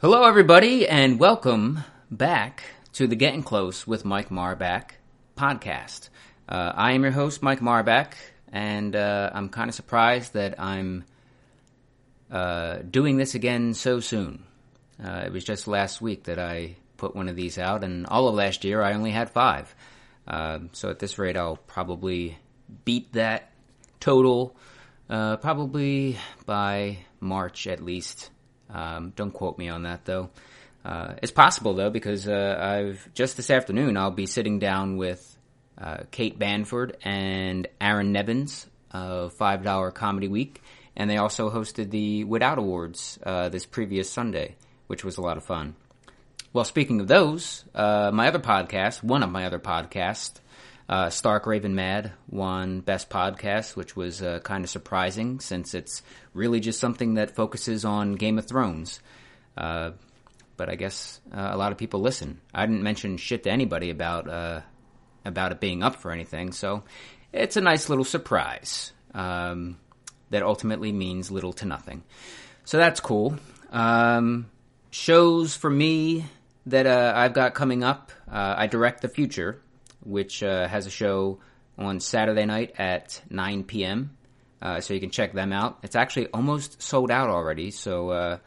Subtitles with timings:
[0.00, 2.62] Hello, everybody, and welcome back
[2.92, 4.90] to the Getting Close with Mike Marbach
[5.36, 6.08] podcast.
[6.48, 8.12] Uh, I am your host, Mike Marbach,
[8.52, 11.04] and uh, I'm kind of surprised that I'm
[12.30, 14.44] uh, doing this again so soon.
[15.04, 18.28] Uh, it was just last week that I put one of these out, and all
[18.28, 19.74] of last year I only had five.
[20.28, 22.38] Uh, so at this rate, I'll probably
[22.84, 23.50] beat that
[23.98, 24.54] total
[25.10, 28.30] uh, probably by March at least.
[28.70, 30.30] Um, don't quote me on that though.
[30.84, 35.36] Uh, it's possible though because uh, I've just this afternoon I'll be sitting down with
[35.76, 40.62] uh, Kate Banford and Aaron Nevins of Five Dollar Comedy Week,
[40.96, 44.56] and they also hosted the WitOut Awards uh, this previous Sunday,
[44.86, 45.76] which was a lot of fun.
[46.52, 50.40] Well, speaking of those, uh, my other podcast, one of my other podcasts,
[50.88, 56.02] uh, Stark Raven Mad won Best Podcast, which was uh, kind of surprising since it's
[56.32, 59.00] really just something that focuses on Game of Thrones.
[59.56, 59.90] Uh,
[60.56, 62.40] but I guess uh, a lot of people listen.
[62.54, 64.62] I didn't mention shit to anybody about uh,
[65.24, 66.84] about it being up for anything, so
[67.32, 69.76] it's a nice little surprise um,
[70.30, 72.02] that ultimately means little to nothing.
[72.64, 73.36] So that's cool.
[73.70, 74.50] Um,
[74.90, 76.24] shows for me
[76.66, 78.10] that uh, I've got coming up.
[78.30, 79.58] I direct the future
[80.08, 81.38] which uh, has a show
[81.76, 84.16] on Saturday night at 9 p.m.
[84.60, 85.78] Uh, so you can check them out.
[85.82, 87.70] It's actually almost sold out already.
[87.70, 88.38] So uh,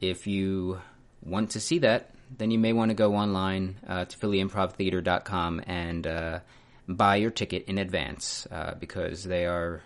[0.00, 0.80] if you
[1.22, 6.06] want to see that, then you may want to go online uh, to phillyimprovtheater.com and
[6.06, 6.40] uh,
[6.88, 9.82] buy your ticket in advance uh, because they are.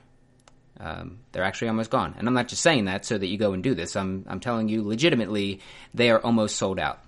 [0.82, 3.52] Um, they're actually almost gone, and I'm not just saying that so that you go
[3.52, 3.96] and do this.
[3.96, 5.60] I'm I'm telling you legitimately,
[5.92, 7.00] they are almost sold out.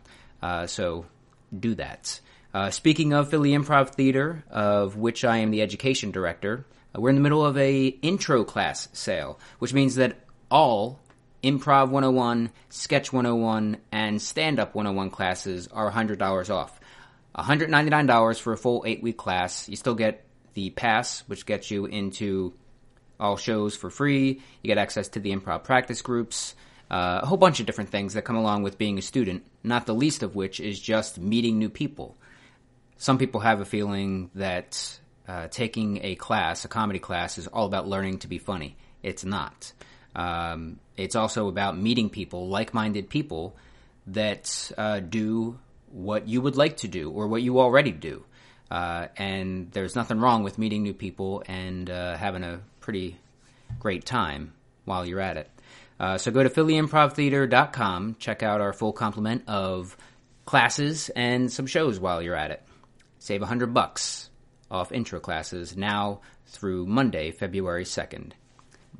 [0.68, 1.06] so
[1.58, 2.20] do that.
[2.55, 7.08] Uh, speaking of Philly Improv Theater, of which I am the education director, uh, we're
[7.08, 10.19] in the middle of a intro class sale, which means that
[10.50, 11.00] all
[11.42, 16.78] Improv 101, Sketch 101, and Stand Up 101 classes are $100 off.
[17.34, 19.67] $199 for a full eight week class.
[19.70, 22.52] You still get the pass, which gets you into
[23.18, 24.42] all shows for free.
[24.62, 26.55] You get access to the improv practice groups,
[26.91, 29.86] uh, a whole bunch of different things that come along with being a student, not
[29.86, 32.18] the least of which is just meeting new people
[33.02, 37.67] some people have a feeling that uh, taking a class, a comedy class, is all
[37.67, 38.77] about learning to be funny.
[39.02, 39.73] It's not.
[40.14, 43.57] Um, it's also about meeting people, like-minded people
[44.07, 45.58] that uh, do
[45.91, 48.23] what you would like to do or what you already do.
[48.70, 53.18] Uh, and there's nothing wrong with meeting new people and uh, having a pretty
[53.80, 54.52] great time
[54.85, 55.51] while you're at it.
[55.98, 59.96] Uh, so go to phillyimprovtheater.com, check out our full complement of
[60.45, 62.62] classes and some shows while you're at it.
[63.22, 64.30] Save 100 bucks
[64.68, 68.33] off intro classes now through Monday, February 2nd.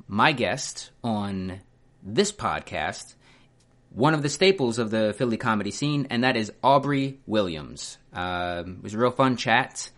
[0.07, 1.59] My guest on
[2.01, 3.15] this podcast,
[3.89, 7.97] one of the staples of the Philly comedy scene, and that is Aubrey Williams.
[8.13, 9.89] Uh, it was a real fun chat.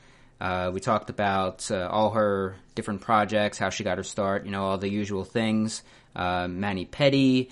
[0.42, 4.52] Uh, we talked about uh, all her different projects, how she got her start, you
[4.52, 5.84] know, all the usual things.
[6.16, 7.52] Uh, Manny Petty,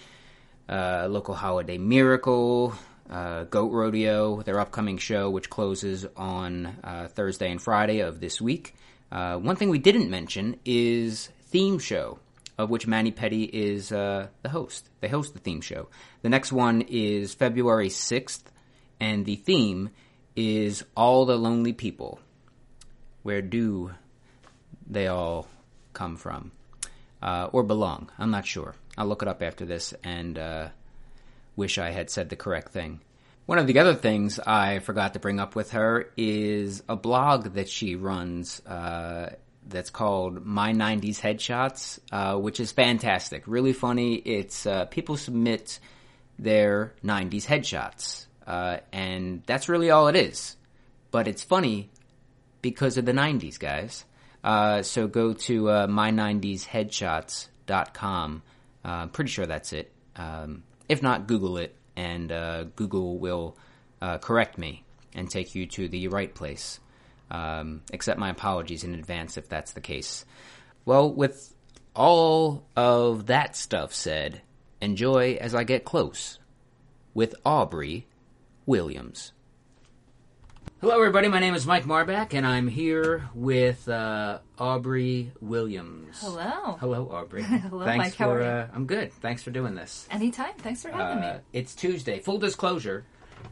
[0.67, 2.73] uh, Local Holiday Miracle,
[3.09, 8.41] uh, Goat Rodeo, their upcoming show, which closes on uh, Thursday and Friday of this
[8.41, 8.75] week.
[9.11, 12.19] Uh, one thing we didn't mention is theme show,
[12.57, 14.89] of which Manny Petty is uh, the host.
[15.01, 15.87] They host the theme show.
[16.21, 18.43] The next one is February 6th,
[18.99, 19.89] and the theme
[20.35, 22.19] is All the Lonely People.
[23.21, 23.91] Where do
[24.87, 25.47] they all
[25.93, 26.51] come from?
[27.21, 28.09] Uh, or belong?
[28.17, 28.75] I'm not sure.
[28.97, 30.69] I'll look it up after this and uh,
[31.55, 33.01] wish I had said the correct thing.
[33.45, 37.55] One of the other things I forgot to bring up with her is a blog
[37.55, 39.35] that she runs uh,
[39.67, 43.43] that's called My 90s Headshots, uh, which is fantastic.
[43.45, 44.15] Really funny.
[44.15, 45.79] It's uh, people submit
[46.39, 50.57] their 90s headshots, uh, and that's really all it is.
[51.11, 51.91] But it's funny
[52.61, 54.05] because of the 90s, guys.
[54.43, 58.41] Uh, so go to uh, my90sheadshots.com.
[58.83, 59.91] Uh, I'm pretty sure that's it.
[60.15, 63.57] Um, if not, Google it, and uh, Google will
[64.01, 64.83] uh, correct me
[65.15, 66.79] and take you to the right place.
[67.31, 70.25] Um, accept my apologies in advance if that's the case.
[70.85, 71.53] Well, with
[71.95, 74.41] all of that stuff said,
[74.81, 76.39] enjoy as I get close
[77.13, 78.07] with Aubrey
[78.65, 79.31] Williams.
[80.81, 81.29] Hello, everybody.
[81.29, 86.17] My name is Mike Marbach, and I'm here with uh, Aubrey Williams.
[86.19, 86.77] Hello.
[86.79, 87.43] Hello, Aubrey.
[87.43, 88.15] Hello, Thanks Mike.
[88.15, 88.47] How are you?
[88.47, 89.13] Uh, I'm good.
[89.13, 90.07] Thanks for doing this.
[90.11, 90.53] Anytime.
[90.57, 91.39] Thanks for having Uh, me.
[91.53, 92.19] it's Tuesday.
[92.19, 93.05] Full disclosure,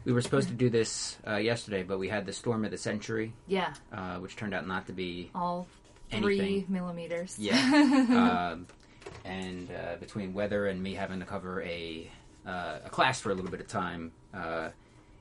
[0.04, 2.76] we were supposed to do this uh, yesterday, but we had the storm of the
[2.78, 5.30] century, Yeah, uh, which turned out not to be.
[5.34, 5.66] all
[6.10, 6.66] three Anything.
[6.68, 7.38] millimeters.
[7.38, 7.54] Yeah.
[8.52, 8.66] um,
[9.24, 12.10] and uh, between weather and me having to cover a
[12.46, 14.12] uh, a class for a little bit of time.
[14.34, 14.68] Uh,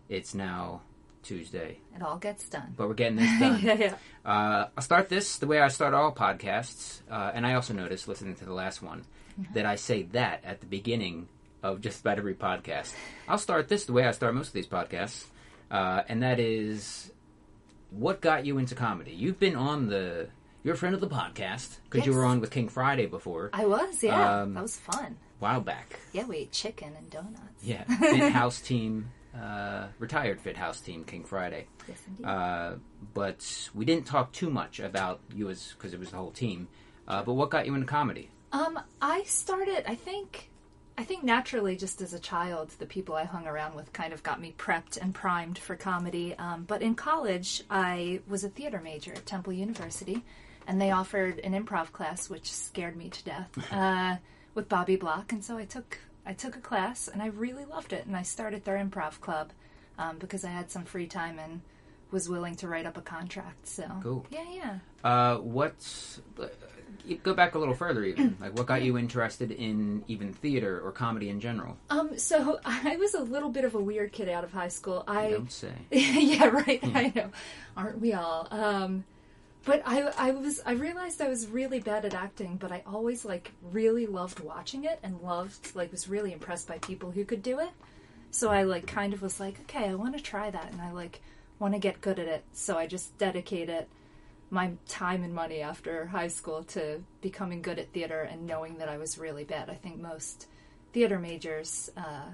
[0.10, 0.82] it's now
[1.24, 2.74] Tuesday, It all gets done.
[2.78, 3.60] but we're getting this done.
[3.62, 3.96] yeah, yeah.
[4.26, 8.08] Uh, I'll start this the way I start all podcasts, uh, and I also noticed
[8.08, 9.06] listening to the last one
[9.54, 11.28] that I say that at the beginning
[11.64, 12.94] of just about every podcast.
[13.28, 15.26] I'll start this the way I start most of these podcasts,
[15.70, 17.12] uh, and that is
[17.92, 19.12] what got you into comedy.
[19.12, 20.28] You've been on the
[20.64, 23.66] you're a friend of the podcast because you were on with King Friday before, I
[23.66, 24.42] was, yeah.
[24.42, 25.06] Um, that was fun.
[25.06, 26.00] a while back.
[26.14, 27.64] Yeah, we ate chicken and donuts.
[27.64, 31.68] Yeah, PHIT House team, uh, retired PHIT House team, King Friday.
[31.88, 32.26] Yes, indeed.
[32.26, 32.74] Uh,
[33.14, 36.68] but we didn't talk too much about you as because it was the whole team.
[37.08, 38.30] Uh, but what got you into comedy?
[38.52, 39.90] Um, I started.
[39.90, 40.50] I think.
[40.98, 44.22] I think naturally, just as a child, the people I hung around with kind of
[44.22, 46.36] got me prepped and primed for comedy.
[46.38, 50.22] Um, but in college, I was a theater major at Temple University,
[50.68, 54.18] and they offered an improv class, which scared me to death, uh,
[54.54, 55.32] with Bobby Block.
[55.32, 58.06] And so I took I took a class, and I really loved it.
[58.06, 59.52] And I started their improv club
[59.98, 61.62] um, because I had some free time and
[62.12, 63.68] was willing to write up a contract.
[63.68, 64.26] So Cool.
[64.30, 64.80] yeah, yeah.
[65.04, 66.48] Uh, what's uh,
[67.24, 70.92] go back a little further, even like what got you interested in even theater or
[70.92, 71.78] comedy in general?
[71.90, 75.04] Um, so I was a little bit of a weird kid out of high school.
[75.08, 75.72] I Don't say.
[75.92, 76.80] yeah, right.
[76.84, 77.30] I know,
[77.78, 78.48] aren't we all?
[78.52, 79.06] Um,
[79.64, 83.24] but I, I was, I realized I was really bad at acting, but I always
[83.26, 87.44] like really loved watching it and loved, like, was really impressed by people who could
[87.44, 87.70] do it.
[88.32, 90.92] So I like kind of was like, okay, I want to try that, and I
[90.92, 91.22] like
[91.60, 92.44] want to get good at it.
[92.54, 93.86] So I just dedicated
[94.50, 98.90] my time and money after high school to becoming good at theater and knowing that
[98.90, 99.70] I was really bad.
[99.70, 100.48] I think most
[100.92, 102.30] theater majors uh,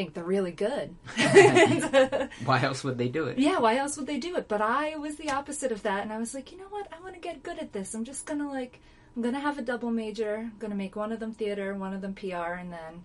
[0.00, 0.94] think they're really good.
[2.46, 3.38] Why else would they do it?
[3.38, 4.48] Yeah, why else would they do it?
[4.48, 6.88] But I was the opposite of that, and I was like, you know what?
[6.90, 7.92] I want to get good at this.
[7.92, 8.80] I'm just gonna like,
[9.14, 10.36] I'm gonna have a double major.
[10.36, 13.04] I'm gonna make one of them theater, one of them PR, and then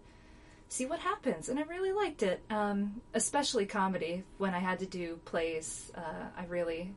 [0.70, 1.50] see what happens.
[1.50, 4.24] And I really liked it, um, especially comedy.
[4.38, 6.94] When I had to do plays, uh, I really,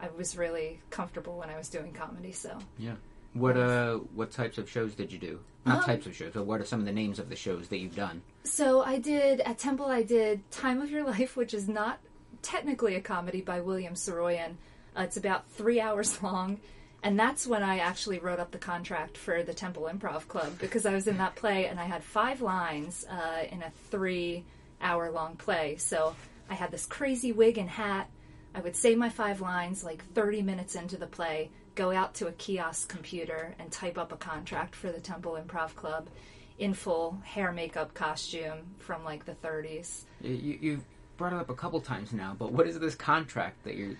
[0.00, 2.32] I was really comfortable when I was doing comedy.
[2.32, 2.94] So Yeah.
[3.34, 5.40] What uh, what types of shows did you do?
[5.66, 7.68] Not Um, types of shows, but what are some of the names of the shows
[7.68, 8.22] that you've done?
[8.46, 9.86] So I did at Temple.
[9.86, 11.98] I did Time of Your Life, which is not
[12.42, 14.54] technically a comedy by William Saroyan.
[14.96, 16.60] Uh, it's about three hours long,
[17.02, 20.86] and that's when I actually wrote up the contract for the Temple Improv Club because
[20.86, 25.76] I was in that play and I had five lines uh, in a three-hour-long play.
[25.78, 26.14] So
[26.48, 28.08] I had this crazy wig and hat.
[28.54, 32.28] I would say my five lines like 30 minutes into the play, go out to
[32.28, 36.08] a kiosk computer and type up a contract for the Temple Improv Club
[36.58, 40.02] in full hair makeup costume from like the 30s.
[40.20, 40.84] You, you you've
[41.16, 43.94] brought it up a couple times now, but what is this contract that you're?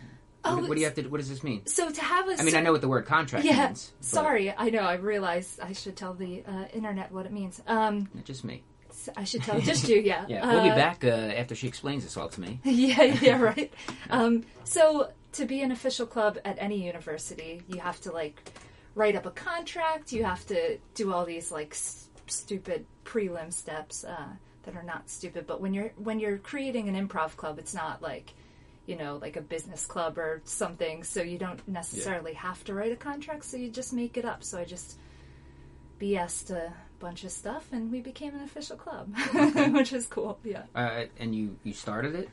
[0.44, 1.02] Oh, what, do you have to?
[1.08, 1.66] What does this mean?
[1.66, 3.92] So to have a I mean, I know what the word contract yeah, means.
[3.98, 4.80] but sorry, I know.
[4.82, 7.60] I realize I should tell the uh, internet what it means.
[7.66, 8.62] Um, not Just me.
[9.16, 10.24] I should tell just you, yeah.
[10.28, 12.60] Yeah, we'll be Uh, back uh, after she explains this all to me.
[12.64, 13.72] yeah, yeah, right.
[14.08, 18.40] Um, so to be an official club at any university, you have to like
[18.94, 20.12] write up a contract.
[20.12, 21.76] You have to do all these like
[22.26, 24.28] stupid prelim steps uh,
[24.64, 25.46] that are not stupid.
[25.46, 28.34] But when you're when you're creating an improv club, it's not like
[28.86, 31.04] you know like a business club or something.
[31.04, 33.44] So you don't necessarily have to write a contract.
[33.44, 34.44] So you just make it up.
[34.44, 34.98] So I just
[36.00, 39.14] BS'd a bunch of stuff, and we became an official club,
[39.72, 40.38] which is cool.
[40.44, 40.64] Yeah.
[40.74, 42.28] Uh, and you you started it.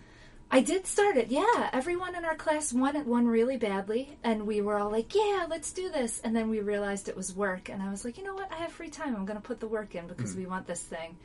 [0.54, 1.70] I did start it, yeah.
[1.74, 5.48] Everyone in our class won it one really badly, and we were all like, "Yeah,
[5.50, 8.24] let's do this." And then we realized it was work, and I was like, "You
[8.24, 8.52] know what?
[8.52, 9.16] I have free time.
[9.16, 11.18] I'm going to put the work in because we want this thing."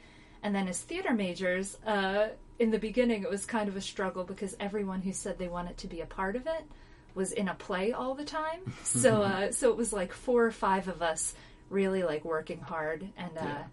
[0.42, 4.24] And then as theater majors, uh, in the beginning, it was kind of a struggle
[4.24, 6.64] because everyone who said they wanted to be a part of it
[7.14, 8.60] was in a play all the time.
[8.84, 11.34] So, uh, so it was like four or five of us
[11.70, 13.64] really like working hard and uh, Yeah.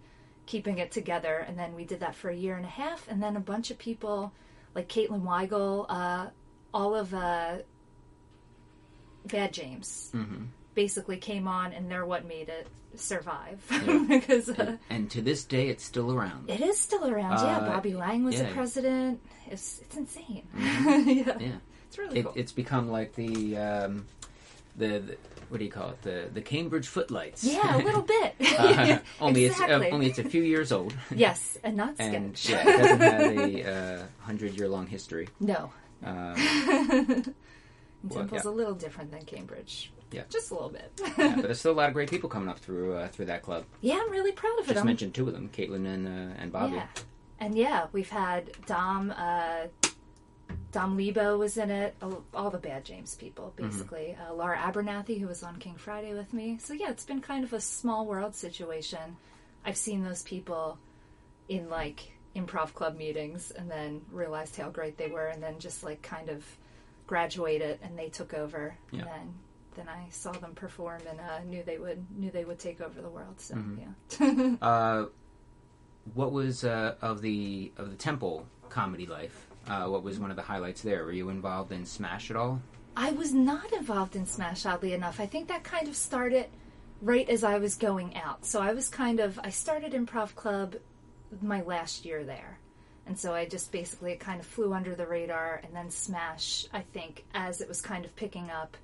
[0.44, 1.36] keeping it together.
[1.48, 3.70] And then we did that for a year and a half, and then a bunch
[3.70, 4.32] of people
[4.76, 6.26] like Caitlin Weigel, uh,
[6.72, 7.56] all of uh,
[9.26, 10.46] Bad James, Mhm.
[10.74, 14.04] basically came on, and they're what made it survive Yeah.
[14.08, 16.48] because uh, And to this day, it's still around.
[16.48, 17.38] it is still around.
[17.44, 18.44] yeah, Uh, Bobby Lang was yeah.
[18.44, 19.20] the president.
[19.50, 20.46] It's it's insane.
[20.54, 21.06] Mhm.
[21.26, 21.38] yeah.
[21.40, 21.52] Yeah.
[21.88, 22.32] it's really It, cool.
[22.36, 24.06] it's become like the, um,
[24.76, 25.16] the the
[25.48, 26.02] what do you call it?
[26.02, 27.44] The the Cambridge footlights.
[27.44, 28.34] yeah, a little bit.
[28.58, 29.74] Uh, only exactly.
[29.74, 30.94] it's uh, only it's a few years old.
[31.14, 32.66] yes, and not and sketch.
[32.66, 33.20] yeah, it doesn't have
[33.66, 35.28] a uh, hundred year long history.
[35.40, 35.70] no,
[36.04, 37.34] Um, And
[38.04, 38.50] Well, Temple's yeah.
[38.50, 39.92] a little different than Cambridge.
[40.12, 40.22] Yeah.
[40.30, 40.92] just a little bit.
[41.18, 43.42] yeah, but there's still a lot of great people coming up through uh, through that
[43.42, 43.64] club.
[43.80, 44.74] yeah, I'm really proud of it.
[44.74, 46.74] Just mentioned two of them, Caitlin and uh, and Bobby.
[46.76, 46.86] Yeah.
[47.40, 49.66] And yeah, we've had Dom, uh,
[50.72, 54.16] Dom Lebo was in it, all, all the Bad James people, basically.
[54.28, 56.58] Uh, Laura Abernathy, who was on King Friday with me.
[56.60, 59.16] So yeah, it's been kind of a small world situation.
[59.64, 60.78] I've seen those people
[61.48, 65.82] in like improv club meetings and then realized how great they were and then just
[65.82, 66.44] like kind of
[67.06, 69.00] graduated and they took over Yeah.
[69.00, 69.34] and then
[69.76, 73.00] then I saw them perform and uh, knew they would knew they would take over
[73.00, 73.38] the world.
[73.40, 73.78] So Mhm.
[74.60, 74.66] yeah.
[74.66, 75.06] Uh,
[76.14, 79.45] what was uh, of the of the Temple comedy life?
[79.68, 81.04] Uh, what was one of the highlights there?
[81.04, 82.60] Were you involved in Smash at all?
[82.96, 85.20] I was not involved in Smash, oddly enough.
[85.20, 86.46] I think that kind of started
[87.02, 88.46] right as I was going out.
[88.46, 90.76] So I was kind of, I started Improv Club
[91.42, 92.58] my last year there.
[93.06, 95.60] And so I just basically, it kind of flew under the radar.
[95.62, 98.76] And then Smash, I think, as it was kind of picking up,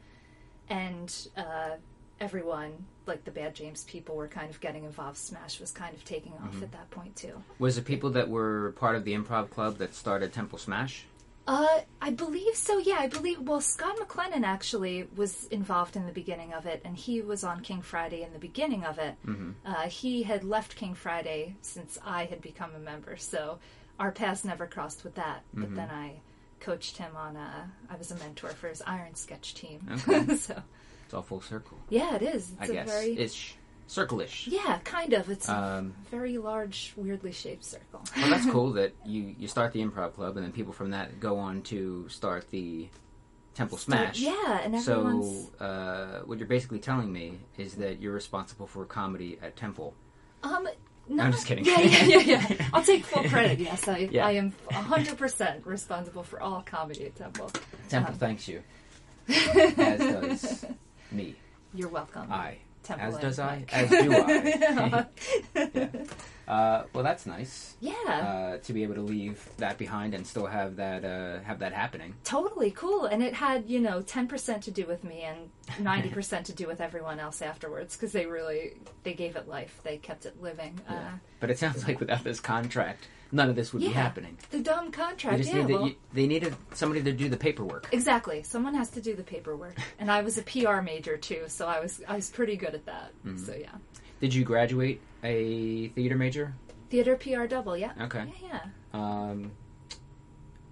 [0.69, 1.77] and uh,
[2.21, 5.17] everyone, like the Bad James people, were kind of getting involved.
[5.17, 7.43] Smash was kind of taking off at that point, too.
[7.59, 11.07] Was it people that were part of the improv club that started Temple Smash?
[11.47, 12.79] Uh, I believe so.
[12.79, 13.41] Yeah, I believe.
[13.41, 17.61] Well, Scott McLennan actually was involved in the beginning of it, and he was on
[17.61, 19.17] King Friday in the beginning of it.
[19.27, 19.51] Mm-hmm.
[19.65, 23.59] Uh, he had left King Friday since I had become a member, so
[23.99, 25.43] our paths never crossed with that.
[25.49, 25.61] Mm-hmm.
[25.63, 26.21] But then I
[26.61, 27.37] coached him on.
[27.37, 29.81] Uh, I was a mentor for his Iron Sketch team.
[30.09, 30.37] Okay.
[30.37, 30.63] so
[31.13, 32.53] It's all full circle, yeah, it is.
[32.59, 32.89] I It's a guess.
[32.89, 33.55] very Ish,
[33.87, 34.47] circle-ish.
[34.49, 35.29] yeah, kind of.
[35.29, 38.01] It's Um, a very large, weirdly shaped circle.
[38.17, 41.21] well, that's cool that you you start the improv club, and then people from that
[41.21, 42.89] go on to start the
[43.55, 44.21] Temple Smash.
[44.21, 45.51] yeah, and everyone's.
[45.59, 49.93] So, uh, what you're basically telling me is that you're responsible for comedy at Temple.
[50.43, 50.67] Um,
[51.11, 51.67] no, I'm just kidding.
[51.67, 52.69] Yeah, yeah, yeah, yeah.
[52.73, 53.59] I'll take full credit.
[53.59, 54.27] Yes, I, Yeah.
[54.27, 57.51] I am 100% responsible for all comedy at Temple.
[57.91, 58.63] Temple Um, thanks you,
[59.29, 60.65] as does
[61.15, 61.37] me.
[61.75, 62.31] You're welcome.
[62.31, 62.59] I.
[62.83, 63.65] Temple As does I.
[63.73, 65.07] As do I.
[65.55, 65.89] yeah.
[66.49, 70.47] Uh, well, that's nice Yeah, uh, to be able to leave that behind and still
[70.47, 72.15] have that uh, have that happening.
[72.25, 73.05] totally cool.
[73.07, 75.51] And it had, you know, 10% to do with me and
[75.87, 78.73] 90% to do with everyone else afterwards because they really,
[79.05, 79.81] they gave it life.
[79.85, 80.81] They kept it living.
[80.91, 80.97] Yeah.
[80.97, 83.93] Uh, But it sounds like without this contract, none of this would be Yeah.
[83.95, 84.37] happening.
[84.51, 87.89] the dumb They contract, just yeah, need well, they needed somebody to do the paperwork.
[87.93, 88.43] Exactly.
[88.43, 91.81] Someone has to do the paperwork, and I was a PR major too, so I
[91.81, 93.13] was I was pretty good at that.
[93.27, 93.39] Mm-hmm.
[93.45, 93.71] So yeah,
[94.21, 96.55] Did you graduate a theater major?
[96.91, 97.75] theater PR double.
[97.77, 97.93] Yeah.
[98.03, 98.31] Okay.
[98.43, 98.61] Yeah, yeah.
[98.93, 99.53] Um,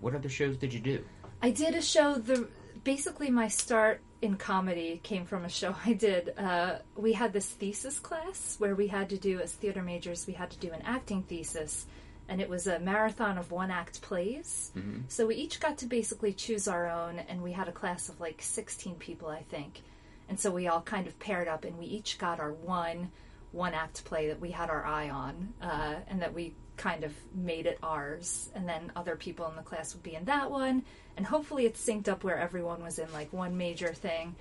[0.01, 1.05] what other shows did you do?
[1.43, 2.15] I did a show.
[2.17, 2.49] The
[2.85, 6.35] basically my start in comedy came from a show I did.
[6.39, 10.27] Uh, we had this thesis class where we had to do as theater majors.
[10.27, 11.87] We had to do an acting thesis,
[12.31, 14.71] and it was a marathon of one act plays.
[14.75, 15.03] Mhm.
[15.09, 18.19] So we each got to basically choose our own, and we had a class of
[18.21, 19.83] like sixteen people, I think.
[20.29, 23.11] And so we all kind of paired up, and we each got our one
[23.53, 27.13] one act play that we had our eye on, uh, and that we kind of
[27.35, 28.49] made it ours.
[28.55, 30.85] And then other people in the class would be in that one,
[31.17, 34.37] and hopefully it synced up where everyone was in like one major thing.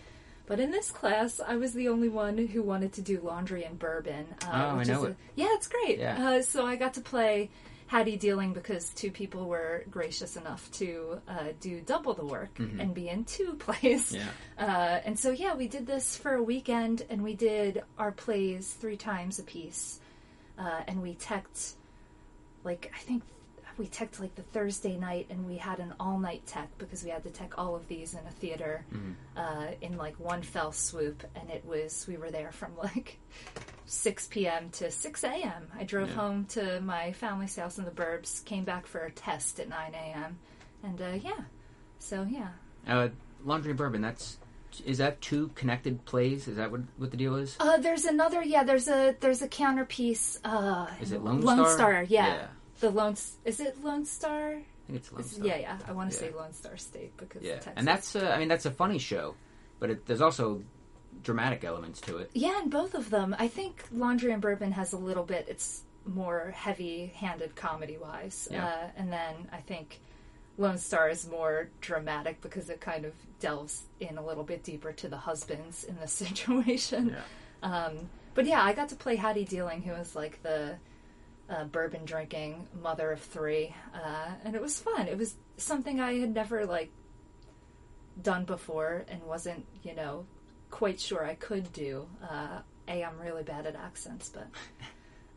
[0.45, 3.77] But in this class, I was the only one who wanted to do laundry and
[3.79, 4.27] bourbon.
[4.43, 5.15] Uh, Oh, I know a- it.
[5.35, 5.97] yeah, it's great.
[5.99, 6.27] Yeah.
[6.29, 7.49] Uh, so I got to play
[7.89, 12.93] Hattie Dealing because two people were gracious enough to uh, do double the work and
[12.93, 14.11] be in two plays.
[14.13, 14.27] Mm-hmm.
[14.59, 14.67] Yeah.
[14.67, 18.71] Uh, and so, yeah, we did this for a weekend, and we did our plays
[18.79, 19.99] three times a piece.
[20.59, 21.73] Uh, and we teched,
[22.63, 23.23] like, I think
[23.79, 27.09] we teched like the Thursday night, and we had an all night tech because we
[27.09, 28.85] had to tech all of these in a theater
[29.35, 31.23] uh, in like one fell swoop.
[31.35, 33.17] And it was, we were there from like
[33.89, 34.69] 6 p.m.
[34.71, 35.67] to 6 a.m.
[35.77, 36.15] I drove Yeah.
[36.15, 39.93] home to my family's house in the burbs, came back for a test at 9
[39.95, 40.37] a.m.
[40.83, 41.41] And uh, yeah,
[41.97, 42.49] so yeah.
[42.87, 43.09] Uh,
[43.43, 44.01] Laundry and Bourbon.
[44.01, 44.37] That's
[44.85, 46.47] is that two connected plays?
[46.47, 47.57] Is that what what the deal is?
[47.59, 48.43] Uh, there's another.
[48.43, 50.39] Yeah, there's a there's a counterpiece.
[50.45, 51.73] Uh, Is it Lone Lone Star?
[51.73, 52.03] Star?
[52.03, 52.27] Yeah.
[52.27, 52.47] Yeah.
[52.79, 53.15] The Lone.
[53.43, 54.51] Is it Lone Star?
[54.53, 55.45] I think it's Lone Star.
[55.47, 55.77] yeah, yeah.
[55.87, 56.31] I want to Yeah.
[56.31, 59.35] say Lone Star State because Yeah, and that's uh, I mean that's a funny show,
[59.79, 60.61] but it, there's also
[61.23, 62.29] dramatic elements to it.
[62.33, 63.35] yeah, and both of them.
[63.39, 65.45] I think Laundry and Bourbon has a little bit.
[65.49, 68.65] It's more heavy-handed comedy-wise, Yeah.
[68.67, 69.99] uh, and then I think
[70.57, 74.91] Lone Star is more dramatic because it kind of delves in a little bit deeper
[74.93, 77.15] to the husbands in the situation.
[77.63, 80.75] Um, but yeah, I got to play Hattie Dealing, who was like the
[81.49, 85.07] uh, bourbon drinking mother of three, uh, and it was fun.
[85.07, 86.91] It was something I had never like
[88.21, 90.25] done before, and wasn't you know
[90.71, 92.07] quite sure I could do.
[92.23, 94.47] Uh, a, I'm really bad at accents, but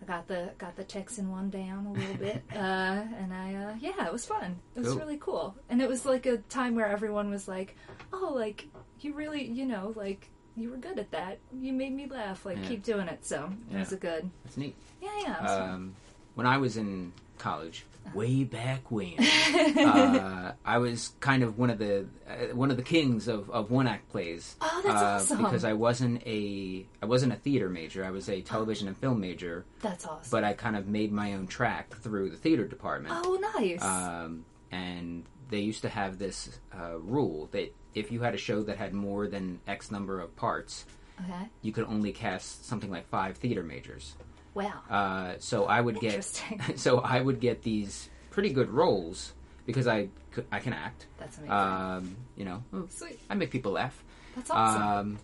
[0.03, 3.75] I got the got the Texan one down a little bit, uh, and I uh,
[3.81, 4.57] yeah, it was fun.
[4.75, 4.99] It was Cool.
[4.99, 7.77] really cool, and it was like a time where everyone was like,
[8.12, 8.67] "Oh, like
[9.01, 11.39] you really, you know, like." You were good at that.
[11.59, 12.45] You made me laugh.
[12.45, 12.69] Like, Yeah.
[12.69, 13.25] keep doing it.
[13.25, 14.29] So it was a good.
[14.45, 14.77] That's neat.
[15.01, 15.37] Yeah, yeah.
[15.39, 15.71] It was fun.
[15.71, 15.95] Um,
[16.35, 17.11] when I was in
[17.43, 17.85] college,
[18.15, 22.83] way back when, uh, I was kind of one of the uh, one of the
[22.83, 24.57] kings of, of one act plays.
[24.61, 25.43] Oh, that's uh, awesome.
[25.43, 28.05] Because I wasn't a I wasn't a theater major.
[28.05, 30.31] I was a television and film major, That's awesome.
[30.31, 33.15] but I kind of made my own track through the theater department.
[33.25, 33.83] oh, nice.
[33.83, 38.63] Um, and they used to have this uh, rule that if you had a show
[38.63, 40.87] that had more than X number of parts,
[41.21, 41.49] okay.
[41.61, 44.15] you could only cast something like five theater majors.
[44.54, 44.73] Wow.
[44.90, 46.25] Uh, so I would get
[46.76, 49.32] so I would get these pretty good roles
[49.66, 50.09] because I
[50.50, 51.06] I can act.
[51.18, 51.52] That's amazing.
[51.52, 53.18] Um, you know, Sweet.
[53.28, 54.02] I make people laugh.
[54.37, 54.82] That's awesome.
[54.82, 55.18] Um,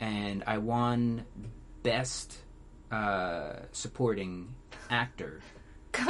[0.00, 1.24] and I won
[1.82, 2.38] best
[2.90, 4.54] uh, supporting
[4.90, 5.40] actor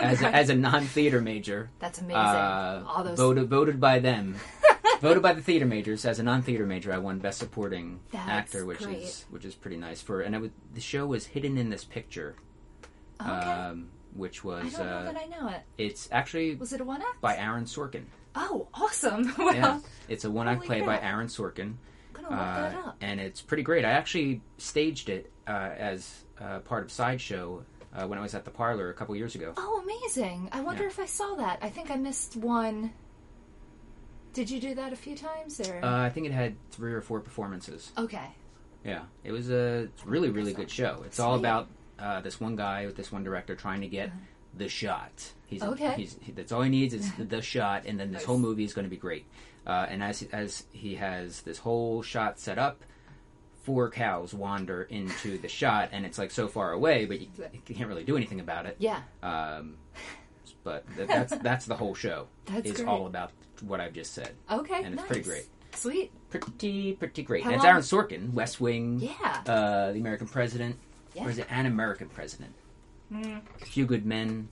[0.00, 1.70] as a, as a non theater major.
[1.78, 2.16] That's amazing.
[2.16, 3.18] Uh, All those.
[3.18, 4.36] voted voted by them.
[5.00, 6.92] voted by the theater majors as a non theater major.
[6.92, 8.98] I won best supporting That's actor, which great.
[8.98, 10.20] is which is pretty nice for.
[10.20, 12.36] And was, the show was hidden in this picture,
[13.20, 13.30] okay.
[13.30, 15.60] um, which I was don't know uh, that I know it.
[15.76, 17.20] it's actually Was it a one act?
[17.20, 18.04] by Aaron Sorkin.
[18.34, 19.32] Oh, awesome.
[19.38, 21.04] well, Yeah, it's a one act Holy play by crap.
[21.04, 21.74] Aaron Sorkin.
[22.16, 22.96] I'm gonna look Uh, that up.
[23.00, 23.84] and it's pretty great.
[23.84, 28.44] I actually staged it uh, as uh, part of Sideshow uh, when I was at
[28.44, 29.54] the parlor a couple years ago.
[29.56, 30.48] Oh, amazing.
[30.52, 30.88] I wonder Yeah.
[30.90, 31.58] if I saw that.
[31.62, 32.92] I think I missed one.
[34.34, 35.84] Did you do that a few times or?
[35.84, 37.92] Uh, I think it had three or four performances.
[37.98, 38.28] okay.
[38.84, 41.02] Yeah, it was a really, really good show.
[41.04, 41.40] It's all Sweet.
[41.40, 41.68] about
[41.98, 44.10] uh, this one guy with this one director trying to get
[44.56, 45.32] the shot.
[45.46, 45.72] He's, Uh-huh.
[45.72, 45.94] Okay.
[45.96, 48.26] He's, he, that's all he needs is the shot, and then this Nice.
[48.26, 49.26] whole movie is going to be great.
[49.66, 52.82] Uh, and as as he has this whole shot set up,
[53.62, 57.28] four cows wander into the shot, and it's like so far away, but you,
[57.66, 58.76] you can't really do anything about it.
[58.78, 59.00] Yeah.
[59.22, 59.76] Um,
[60.64, 62.28] but th- that's that's the whole show.
[62.46, 62.88] That's is great.
[62.88, 64.30] all about what I've just said.
[64.50, 64.76] Okay.
[64.76, 65.06] And it's nice.
[65.06, 65.46] pretty great.
[65.74, 66.12] Sweet.
[66.30, 67.44] Pretty pretty great.
[67.44, 69.42] How and it's Aaron Sorkin, West Wing, Yeah.
[69.46, 70.76] uh, the American President,
[71.18, 71.26] Yeah.
[71.26, 72.54] or is it an American President?
[73.12, 73.40] Mm.
[73.60, 74.48] A Few Good Men,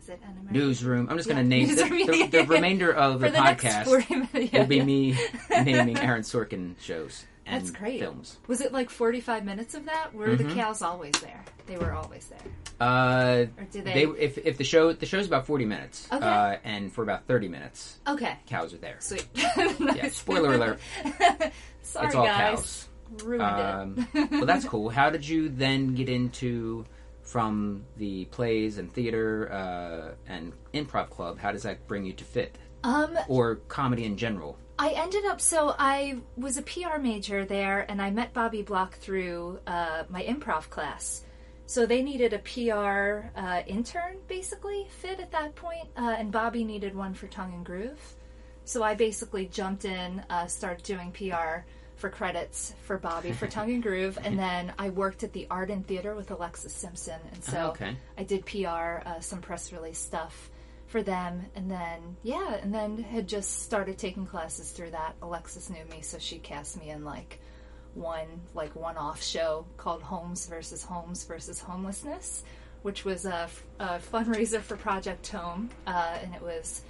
[0.00, 0.52] Is it an American?
[0.52, 1.08] Newsroom.
[1.10, 1.42] I'm just going Yeah.
[1.42, 1.68] to name
[2.06, 4.52] the, the, the remainder of the, the podcast 40 minutes.
[4.52, 5.18] will be me
[5.50, 8.00] naming Aaron Sorkin shows and That's great.
[8.00, 8.38] films.
[8.46, 10.14] Was it like 45 minutes of that?
[10.14, 10.54] Were the Mhm.
[10.54, 11.44] cows always there?
[11.66, 12.38] They were always there.
[12.78, 13.92] Uh, Or do they?
[13.92, 16.24] they if if the show the show's about 40 minutes, Okay.
[16.26, 18.36] uh, and for about 30 minutes, okay.
[18.46, 18.96] cows are there.
[19.00, 19.26] Sweet.
[19.34, 20.78] Yeah, spoiler alert.
[21.82, 22.56] Sorry, it's all guys.
[22.56, 22.88] cows.
[23.24, 24.30] Ruined Um, it.
[24.30, 24.88] well, that's cool.
[24.90, 26.84] How did you then get into
[27.22, 31.38] from the plays and theater uh, and improv club?
[31.38, 34.58] How does that bring you to PHIT Um, or comedy in general?
[34.78, 38.96] I ended up so I was a PR major there, and I met Bobby Block
[38.98, 41.22] through uh, my improv class.
[41.68, 46.62] So they needed a PR uh, intern, basically, PHIT at that point, uh, and Bobby
[46.62, 48.14] needed one for Tongue and Groove.
[48.64, 51.64] So I basically jumped in, uh, started doing PR
[51.96, 55.82] for credits for Bobby for Tongue and Groove, and then I worked at the Arden
[55.82, 57.96] Theater with Alexis Simpson, and so Oh, okay.
[58.18, 60.50] I did PR, uh, some press release stuff
[60.86, 65.14] for them, and then yeah, and then had just started taking classes through that.
[65.22, 67.40] Alexis knew me, so she cast me in like
[67.94, 72.44] one like one-off show called Homes versus Homes versus Homelessness,
[72.82, 76.82] which was a, f- a fundraiser for Project Home, uh, and it was.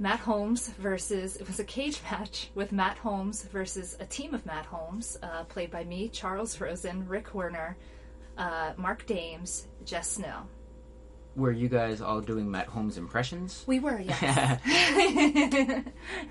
[0.00, 4.46] Matt Holmes versus it was a cage match with Matt Holmes versus a team of
[4.46, 7.76] Matt Holmes, uh, played by me, Charles Rosen, Rick Werner,
[8.38, 10.44] uh, Mark Dames, Jess Snow.
[11.36, 13.62] Were you guys all doing Matt Holmes impressions?
[13.66, 14.60] We were, yes.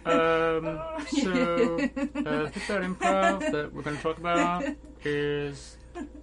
[0.07, 4.65] um, so uh, the third improv that we're going to talk about
[5.05, 5.77] is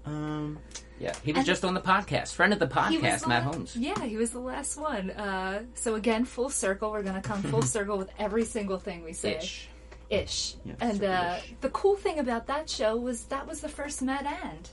[0.04, 0.58] um,
[0.98, 3.76] yeah, he was And- just on the podcast, friend of the podcast, the Matt Holmes.
[3.76, 5.10] Yeah, he was the last one.
[5.10, 6.90] Uh, so again, full circle.
[6.90, 9.36] We're gonna come full circle with every single thing we say.
[9.38, 9.68] Ish.
[10.08, 10.54] Ish.
[10.64, 14.24] Yeah, and uh, the cool thing about that show was that was the first Mad
[14.26, 14.70] End.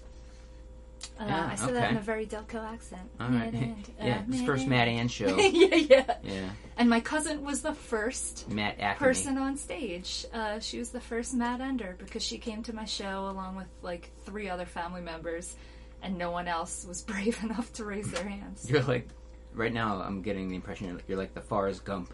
[1.19, 3.01] Uh, Yeah, I said that in a very Delco accent.
[3.19, 3.53] All right,
[4.01, 4.67] Uh, yeah, his first.
[4.67, 5.35] Matt Ann show.
[5.37, 6.15] yeah, yeah.
[6.23, 9.05] Yeah, And my cousin was the first Matt Acme.
[9.05, 10.25] person on stage.
[10.33, 13.67] Uh, she was the first Mad Ender because she came to my show along with
[13.81, 15.55] like three other family members,
[16.03, 18.65] and no one else was brave enough to raise their hands.
[18.69, 19.07] You're like,
[19.53, 22.13] right now, I'm getting the impression you're, you're like the Forrest Gump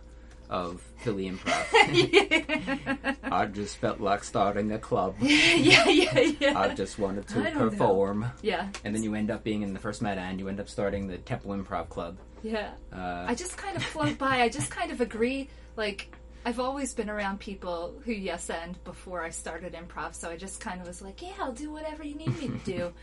[0.49, 3.17] of Philly improv.
[3.31, 5.15] I just felt like starting a club.
[5.19, 6.59] yeah, yeah, yeah.
[6.59, 7.69] I just wanted to don't know.
[7.69, 8.25] perform.
[8.41, 10.39] yeah, And then you end up being in the first Mad End.
[10.39, 12.17] You end up starting the Temple Improv Club.
[12.41, 12.71] yeah.
[12.91, 14.41] Uh, I just kind of float by.
[14.41, 15.49] I just kind of agree.
[15.75, 20.35] Like, I've always been around people who yes end before I started improv, so I
[20.37, 22.93] just kind of was like, yeah, I'll do whatever you need me to do.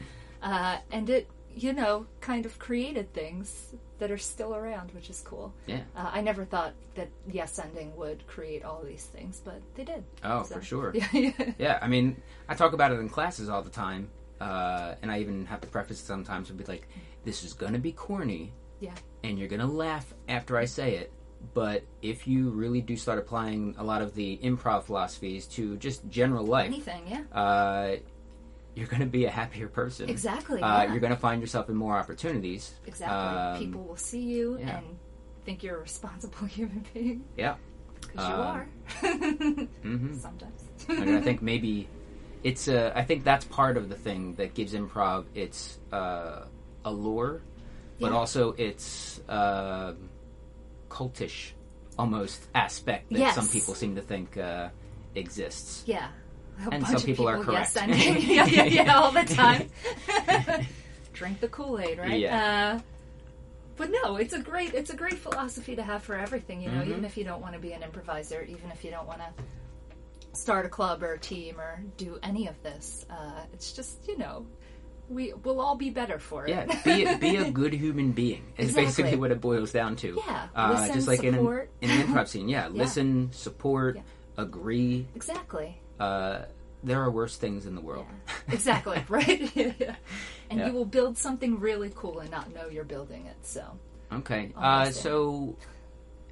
[0.51, 5.21] Uh, and it, you know, kind of created things that are still around, which is
[5.31, 5.53] cool.
[5.67, 5.81] yeah.
[5.97, 10.05] Uh, I never thought that yes ending would create all these things, but they did.
[10.23, 10.91] Oh, So, for sure.
[10.95, 11.53] Yeah, yeah.
[11.59, 12.07] Yeah, I mean,
[12.49, 14.03] I talk about it in classes all the time.
[14.41, 16.85] uh, and I even have to preface it sometimes and be like,
[17.25, 18.93] "This is gonna be corny, Yeah.
[19.25, 21.11] and you're gonna laugh after I say it."
[21.55, 26.07] But if you really do start applying a lot of the improv philosophies to just
[26.11, 27.23] general life, Anything, yeah.
[27.33, 27.97] uh,
[28.77, 30.09] you're going to be a happier person.
[30.09, 30.61] Exactly.
[30.63, 30.91] Uh, yeah.
[30.93, 32.73] You're going to find yourself in more opportunities.
[32.87, 33.17] Exactly.
[33.17, 34.79] Um, People will see you yeah.
[34.79, 34.87] and
[35.47, 37.25] think you're a responsible human being.
[37.37, 37.57] Yeah.
[38.03, 38.69] Because you Um, are.
[39.83, 40.63] hmm Sometimes.
[40.89, 41.89] I think maybe
[42.45, 42.69] it's.
[42.69, 46.45] Uh, I think that's part of the thing that gives improv its uh,
[46.85, 47.41] allure,
[47.99, 48.17] but Yeah.
[48.19, 49.95] also its uh,
[50.91, 51.53] cultish
[51.99, 53.35] almost aspect that Yes.
[53.35, 54.69] some people seem to think uh,
[55.15, 55.83] exists.
[55.87, 56.09] yeah.
[56.59, 57.77] A And bunch some of people are yes correct.
[57.77, 58.23] ending.
[58.31, 59.69] yeah, yeah, yeah, all the time.
[61.13, 62.19] Drink the Kool Aid, right?
[62.19, 62.77] Yeah.
[62.77, 62.81] Uh,
[63.77, 66.61] but no, it's a great it's a great philosophy to have for everything.
[66.63, 66.89] You know, Mhm.
[66.89, 70.39] even if you don't want to be an improviser, even if you don't want to
[70.39, 74.17] start a club or a team or do any of this, uh, it's just you
[74.17, 74.47] know,
[75.11, 76.51] we we'll all be better for it.
[76.51, 78.45] Yeah, be be a good human being.
[78.57, 78.85] Is Exactly.
[78.85, 80.19] basically what it boils down to.
[80.27, 81.71] Yeah, uh, listen, just like support.
[81.83, 82.49] in an, in an improv scene.
[82.49, 84.03] Yeah, listen, support, Yeah.
[84.39, 85.07] agree.
[85.15, 85.81] exactly.
[85.99, 86.43] Uh,
[86.85, 88.07] there are worse things in the world.
[88.49, 88.55] Yeah.
[88.55, 89.51] Exactly, right?
[89.57, 89.97] yeah.
[90.51, 90.67] And Yeah.
[90.69, 93.37] you will build something really cool and not know you're building it.
[93.43, 93.65] So,
[94.13, 95.57] okay, uh, so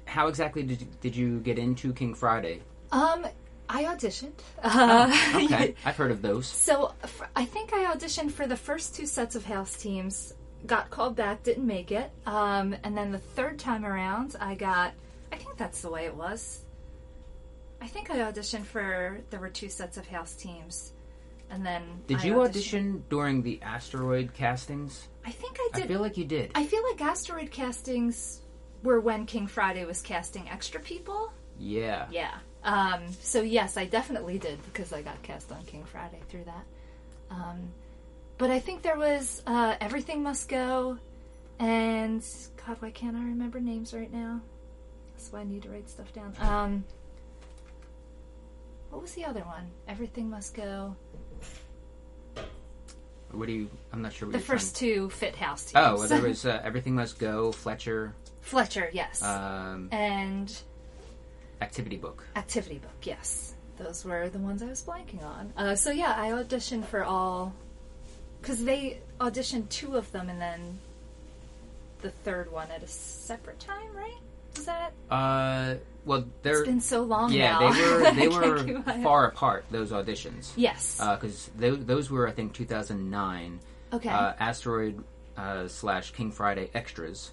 [0.05, 2.61] how exactly did you, did you get into King Friday?
[2.91, 3.25] um,
[3.67, 4.33] I auditioned.
[4.61, 5.11] Uh,
[5.43, 6.45] Okay, I've heard of those.
[6.45, 10.33] So f- I think I auditioned for the first two sets of house teams,
[10.67, 14.93] got called back, didn't make it, um, and then the third time around, I got.
[15.31, 16.61] I think that's the way it was.
[17.85, 20.93] I think I auditioned for there were two sets of house teams,
[21.51, 25.07] and then Did I you auditioned- audition during the asteroid castings?
[25.23, 25.83] I think I did.
[25.83, 26.49] I feel like you did.
[26.55, 28.41] I feel like asteroid castings
[28.81, 31.31] were when King Friday was casting extra people.
[31.59, 32.07] yeah.
[32.09, 32.33] Yeah.
[32.63, 36.65] Um, so yes, I definitely did because I got cast on King Friday through that.
[37.29, 37.69] Um,
[38.39, 40.97] but I think there was uh, Everything Must Go,
[41.59, 42.25] and
[42.65, 44.41] God, why can't I remember names right now?
[45.13, 46.33] That's why I need to write stuff down.
[46.39, 46.83] Um,
[48.95, 49.69] what was the other one?
[49.89, 50.95] Everything Must Go.
[53.31, 53.69] What do you?
[53.91, 54.29] I'm not sure.
[54.29, 55.73] What The first two PHIT House teams.
[55.75, 57.51] Oh, well, there was uh, everything must go.
[57.51, 60.57] Fletcher, Fletcher, yes, um, and
[61.59, 62.23] activity book.
[62.37, 63.55] Activity Book, yes.
[63.77, 65.51] Those were the ones I was blanking on.
[65.57, 67.53] Uh, so yeah, I auditioned for all
[68.39, 70.79] because they auditioned two of them and then
[72.01, 74.15] the third one at a separate time, right?
[74.57, 74.93] Is that?
[75.09, 77.71] Uh, well, they're It's been so long yeah, now.
[77.71, 79.65] they were they were far apart.
[79.71, 80.97] Those auditions, Yes.
[80.99, 83.59] because those, those were I think 2009.
[83.93, 84.09] okay.
[84.09, 85.03] Uh, Asteroid
[85.37, 87.31] uh, slash King Friday extras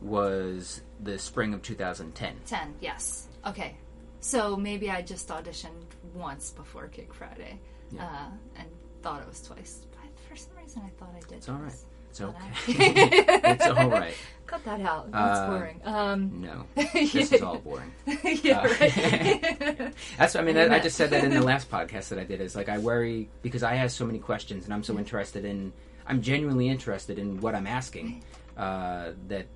[0.00, 2.36] was the spring of 2010.
[2.46, 2.74] Ten.
[2.80, 3.28] Yes.
[3.46, 3.76] Okay.
[4.20, 7.60] So maybe I just auditioned once before King Friday,
[7.92, 8.04] Yeah.
[8.06, 8.68] uh, and
[9.02, 9.86] thought it was twice.
[9.92, 11.32] But for some reason, I thought I did.
[11.38, 11.72] It's all right.
[12.16, 13.24] It's okay.
[13.52, 14.14] It's all right.
[14.46, 15.10] Cut that out.
[15.10, 15.80] That's Uh, boring.
[15.84, 17.92] Um, No, this is all boring.
[18.06, 19.92] yeah, Uh, right.
[20.18, 22.40] That's I mean I, I just said that in the last podcast that I did
[22.40, 25.72] is like I worry because I have so many questions and I'm so interested in
[26.06, 28.22] I'm genuinely interested in what I'm asking
[28.56, 29.46] uh, that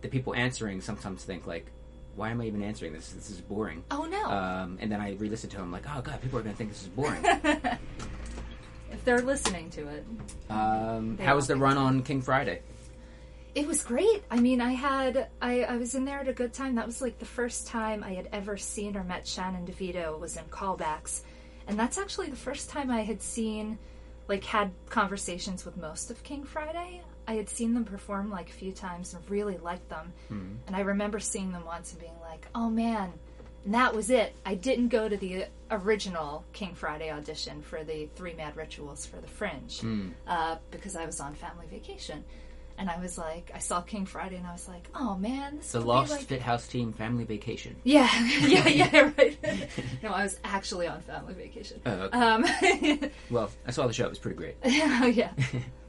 [0.00, 1.66] the people answering sometimes think like
[2.16, 4.24] why am I even answering this this is boring oh no!
[4.24, 6.82] um, and then I re-listen to them like oh god people are gonna think this
[6.82, 7.22] is boring
[9.00, 10.04] if they're listening to it,
[10.50, 12.60] um, how was the run on King Friday
[13.54, 14.22] it was great.
[14.30, 16.76] I mean, I had I, I was in there at a good time.
[16.76, 20.36] That was like the first time I had ever seen or met Shannon DeVito was
[20.36, 21.22] in callbacks,
[21.66, 23.76] and that's actually the first time I had seen
[24.28, 27.02] like had conversations with most of King Friday.
[27.26, 30.12] I had seen them perform like a few times and really liked them.
[30.68, 33.12] And I remember seeing them once and being like, "Oh man."
[33.64, 34.34] And that was it.
[34.44, 39.16] I didn't go to the original King Friday audition for the Three Mad Rituals for
[39.16, 39.80] the Fringe
[40.26, 42.24] uh, because I was on family vacation.
[42.78, 45.72] And I was like, I saw King Friday and I was like, oh man, this
[45.72, 46.22] the Lost like...
[46.22, 48.08] PHIT House Team Family Vacation Yeah,
[48.40, 49.38] yeah, yeah, right.
[50.02, 51.82] no, I was actually on family vacation.
[51.84, 52.18] Oh, okay.
[52.18, 55.32] Um, well I saw the show it was pretty great yeah, yeah.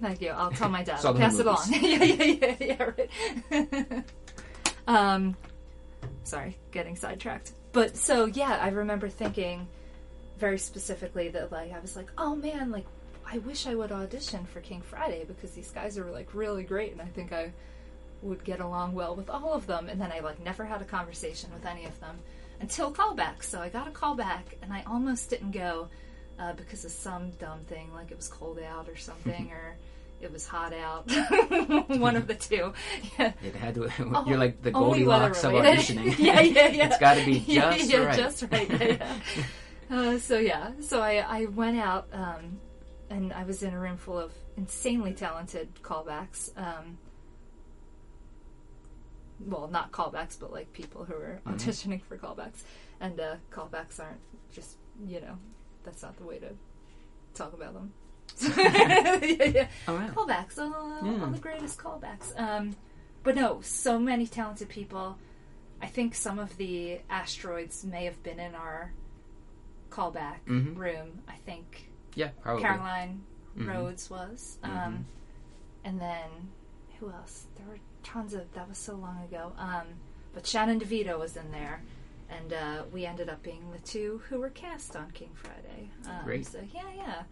[0.01, 0.31] Thank you.
[0.31, 1.05] I'll tell my dad.
[1.05, 1.57] I'll pass it on.
[1.71, 2.91] yeah, yeah, yeah, yeah,
[3.51, 4.03] right.
[4.87, 5.37] um,
[6.23, 7.53] sorry, getting sidetracked.
[7.71, 9.67] But so yeah, I remember thinking
[10.37, 12.85] very specifically that like I was like, oh man, like
[13.31, 16.91] I wish I would audition for King Friday because these guys are like really great,
[16.91, 17.53] and I think I
[18.21, 19.87] would get along well with all of them.
[19.87, 22.19] And then I like never had a conversation with any of them
[22.59, 23.43] until callback.
[23.43, 25.87] So I got a callback, and I almost didn't go
[26.39, 29.77] uh, because of some dumb thing, like it was cold out or something, or
[30.23, 31.09] it was hot out.
[31.89, 32.73] One of the two.
[33.17, 33.33] Yeah.
[33.43, 36.85] it had to Oh, you're like the Goldilocks of auditioning yeah, yeah, yeah.
[36.87, 38.69] it's got to be just yeah, yeah, right just right.
[38.69, 38.83] Yeah,
[39.89, 39.95] yeah.
[39.97, 42.59] Uh, so yeah, so I I went out um,
[43.09, 46.51] and I was in a room full of insanely talented callbacks.
[46.57, 46.97] Um,
[49.39, 51.53] well, not callbacks, but like people who are Mhm.
[51.55, 52.63] auditioning for callbacks,
[52.99, 54.19] and uh, callbacks aren't
[54.51, 55.37] just you know
[55.83, 56.49] that's not the way to
[57.33, 57.91] talk about them.
[58.57, 59.67] yeah, yeah.
[59.87, 60.07] Oh, wow.
[60.13, 61.23] Callbacks, all, Yeah.
[61.23, 62.37] all the greatest callbacks.
[62.39, 62.75] Um,
[63.23, 65.17] but no, so many talented people.
[65.81, 68.93] I think some of the asteroids may have been in our
[69.89, 70.77] callback Mhm.
[70.77, 71.21] room.
[71.27, 72.63] I think Yeah, probably.
[72.63, 73.23] Caroline
[73.57, 73.67] Mhm.
[73.67, 74.57] Rhodes was.
[74.63, 75.03] Um, Mhm.
[75.83, 76.51] And then
[76.99, 77.47] who else?
[77.55, 78.51] There were tons of.
[78.53, 79.53] That was so long ago.
[79.57, 79.87] Um,
[80.33, 81.81] but Shannon DeVito was in there,
[82.29, 85.89] and uh, we ended up being the two who were cast on King Friday.
[86.07, 86.45] Um, Great.
[86.45, 87.23] So yeah, yeah,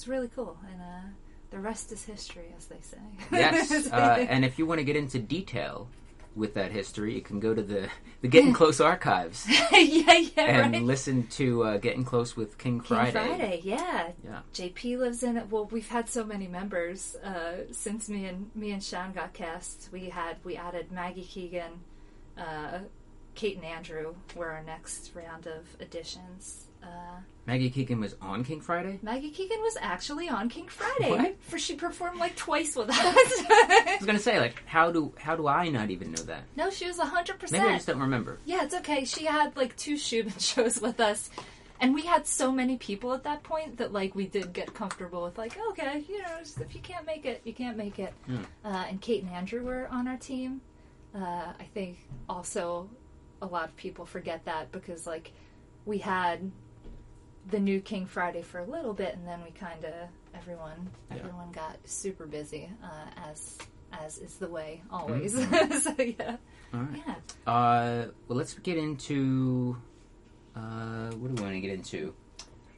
[0.00, 1.08] it's really cool, and uh,
[1.50, 2.96] the rest is history, as they say.
[3.32, 5.88] Yes, uh, and if you want to get into detail
[6.34, 7.90] with that history, you can go to the
[8.22, 10.82] the Getting Close archives yeah, yeah, and right.
[10.82, 13.12] listen to uh, Getting Close with King Friday.
[13.12, 13.60] King Friday.
[13.62, 14.12] Yeah.
[14.24, 14.40] Yeah.
[14.54, 15.50] JP lives in it.
[15.50, 19.90] Well, we've had so many members uh, since me and me and Sean got cast.
[19.92, 21.80] We had we added Maggie Keegan,
[22.38, 22.78] uh,
[23.34, 26.68] Kate and Andrew were our next round of additions.
[26.82, 26.86] Uh,
[27.46, 28.98] Maggie Keegan was on King Friday.
[29.02, 31.10] Maggie Keegan was actually on King Friday.
[31.10, 31.36] What?
[31.42, 32.96] For she performed like twice with us.
[32.98, 36.44] I was gonna say, like, how do how do I not even know that?
[36.56, 37.62] no, she was hundred percent.
[37.62, 38.38] Maybe I just don't remember.
[38.44, 39.04] Yeah, it's okay.
[39.04, 41.30] She had like two Shubin shows with us.
[41.82, 45.24] And we had so many people at that point that like we did get comfortable
[45.24, 48.12] with like, okay, you know, if you can't make it, you can't make it.
[48.26, 48.42] Hmm.
[48.64, 50.60] Uh, and Kate and Andrew were on our team.
[51.14, 52.88] Uh, I think also
[53.40, 55.32] a lot of people forget that because like
[55.86, 56.50] we had
[57.48, 59.94] the new King Friday for a little bit, and then we kind of
[60.34, 61.18] everyone Yeah.
[61.18, 63.58] everyone got super busy uh, as
[63.92, 65.32] as is the way always.
[65.82, 66.36] so yeah,
[66.74, 67.02] All right.
[67.06, 67.14] yeah.
[67.52, 69.76] Uh, well, let's get into.
[70.54, 72.14] Uh, what do we want to get into?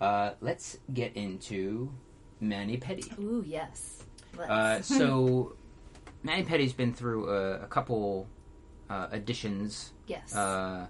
[0.00, 1.90] Uh, let's get into
[2.40, 3.10] Manny Petty.
[3.20, 4.04] Ooh, yes.
[4.38, 5.54] Uh, so,
[6.22, 8.26] Manny Petty's been through a, a couple
[8.90, 9.92] uh, additions.
[10.06, 10.34] yes.
[10.34, 10.86] Uh,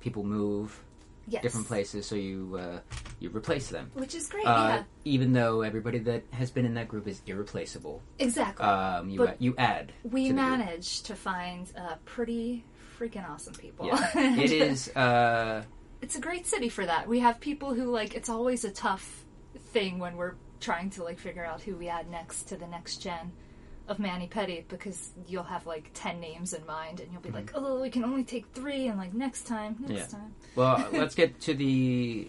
[0.00, 0.82] people move
[1.28, 1.42] yes.
[1.42, 2.80] different places, so you uh,
[3.20, 3.90] you replace them.
[3.94, 4.46] Which is great.
[4.46, 4.82] Uh, yeah.
[5.04, 8.64] Even though everybody that has been in that group is irreplaceable, Exactly.
[8.66, 9.92] um, you But you add.
[10.02, 10.50] we to the group.
[10.58, 12.64] managed to find uh, pretty
[12.98, 13.86] freaking awesome people.
[13.86, 14.10] Yeah.
[14.38, 14.88] it is.
[14.96, 15.64] Uh,
[16.00, 17.08] It's a great city for that.
[17.08, 18.14] We have people who like.
[18.14, 19.24] It's always a tough
[19.72, 22.98] thing when we're trying to like figure out who we add next to the next
[22.98, 23.32] gen
[23.92, 27.52] of Manny Petty because you'll have like ten names in mind and you'll be like,
[27.54, 29.94] oh, we can only take three, and like next time, next Mm-hmm.
[29.94, 30.06] Yeah.
[30.06, 30.34] time.
[30.56, 32.28] Well, let's get to the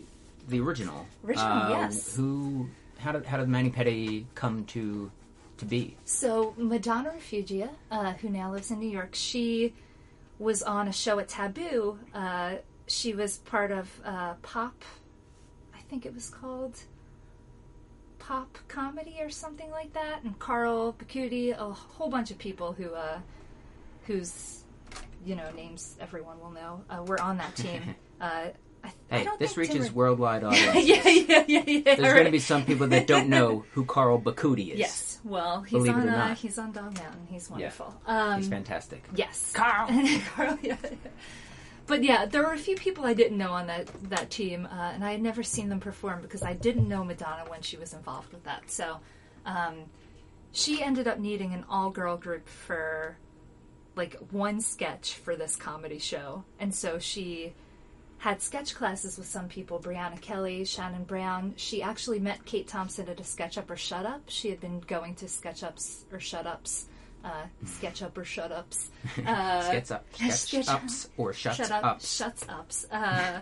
[0.49, 1.07] the original.
[1.25, 2.15] Original, Uh, yes.
[2.15, 2.69] Who?
[2.99, 5.11] How did how did Manny Petty come to
[5.57, 5.97] to be?
[6.05, 9.73] So Madonna Refugia, uh, who now lives in New York, she
[10.39, 11.97] was on a show at Taboo.
[12.13, 12.55] Uh,
[12.87, 14.83] she was part of uh, pop.
[15.73, 16.75] I think it was called
[18.27, 20.23] pop comedy or something like that.
[20.23, 23.19] And Carl Bacuti, a whole bunch of people who, uh,
[24.05, 24.63] whose,
[25.25, 27.95] you know, names everyone will know, uh, were on that team.
[28.21, 28.51] Uh,
[28.85, 30.85] I, I Hey, don't this think reaches Timber- worldwide audiences.
[30.87, 31.95] yeah, yeah, yeah, yeah.
[31.95, 34.79] There's going to be some people that don't know who Carl Bakuti is.
[34.79, 35.19] Yes.
[35.25, 37.27] Well, he's Believe on uh, he's on Dog Mountain.
[37.29, 37.53] He's Yeah.
[37.53, 38.01] wonderful.
[38.05, 39.03] Um, He's fantastic.
[39.15, 39.51] yes.
[39.53, 39.87] Carl.
[40.35, 40.77] Carl, yeah.
[41.85, 44.91] But yeah, there were a few people I didn't know on that that team, uh,
[44.93, 47.93] and I had never seen them perform because I didn't know Madonna when she was
[47.93, 48.71] involved with that.
[48.71, 48.99] So,
[49.45, 49.75] um,
[50.51, 53.17] she ended up needing an all girl group for
[53.95, 57.53] like one sketch for this comedy show, and so she
[58.23, 61.53] had sketch classes with some people Brianna Kelly, Shannon Brown.
[61.57, 64.21] She actually met Kate Thompson at a Sketch Up or Shut Up.
[64.27, 66.85] She had been going to Sketch Ups or Shut Ups,
[67.27, 68.89] uh, Sketch Up or Shut Ups.
[69.25, 72.15] Uh, sketch up, sketch sketch- ups, or shut, shut up, ups.
[72.15, 73.39] shuts ups, uh,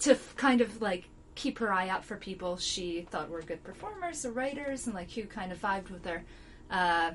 [0.00, 3.62] to f- kind of like keep her eye out for people she thought were good
[3.64, 6.22] performers or writers and like who kind of vibed with her.
[6.70, 7.12] Uh,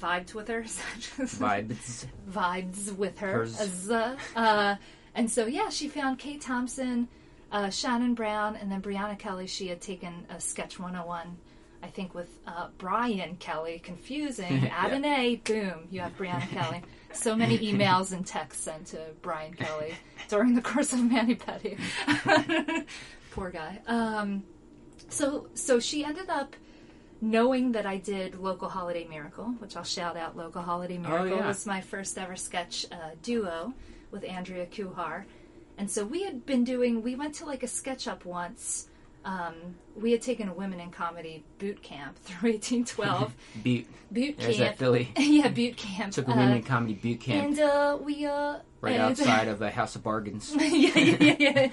[0.00, 0.62] vibed with her.
[1.18, 2.06] Vibes.
[2.30, 3.46] vibes with her.
[3.90, 4.76] Uh, uh,
[5.14, 7.08] and so, yeah, she found Kate Thompson,
[7.50, 9.46] uh, Shannon Brown, and then Brianna Kelly.
[9.46, 11.36] She had taken a Sketch 101,
[11.82, 13.80] I think, with uh, Brian Kelly.
[13.82, 14.68] Confusing.
[14.72, 16.82] Add an A, boom, you have Brianna Kelly.
[17.12, 19.94] So many emails and texts sent to Brian Kelly
[20.28, 21.76] during the course of Manny Petty.
[23.32, 23.80] Poor guy.
[23.86, 24.44] Um,
[25.08, 26.56] so, so she ended up
[27.22, 30.36] knowing that I did Local Holiday Miracle, which I'll shout out.
[30.36, 31.46] Local Holiday Miracle yeah.
[31.46, 33.72] was my first ever sketch uh, duo
[34.10, 35.24] with Andrea Kuhar,
[35.78, 37.02] and so we had been doing.
[37.02, 38.88] We went to like a sketch up once.
[39.24, 39.54] Um,
[39.94, 43.32] we had taken a women in comedy boot camp through 1812
[43.62, 43.86] Butte.
[44.10, 44.78] boot There's that camp.
[44.78, 45.12] Philly.
[45.16, 46.12] yeah, boot camp.
[46.12, 49.48] Took a Uh, women in comedy boot camp and uh, we uh, right and- outside
[49.48, 50.52] of the House of Bargains.
[50.56, 50.66] yeah,
[50.98, 51.70] yeah, yeah, yeah.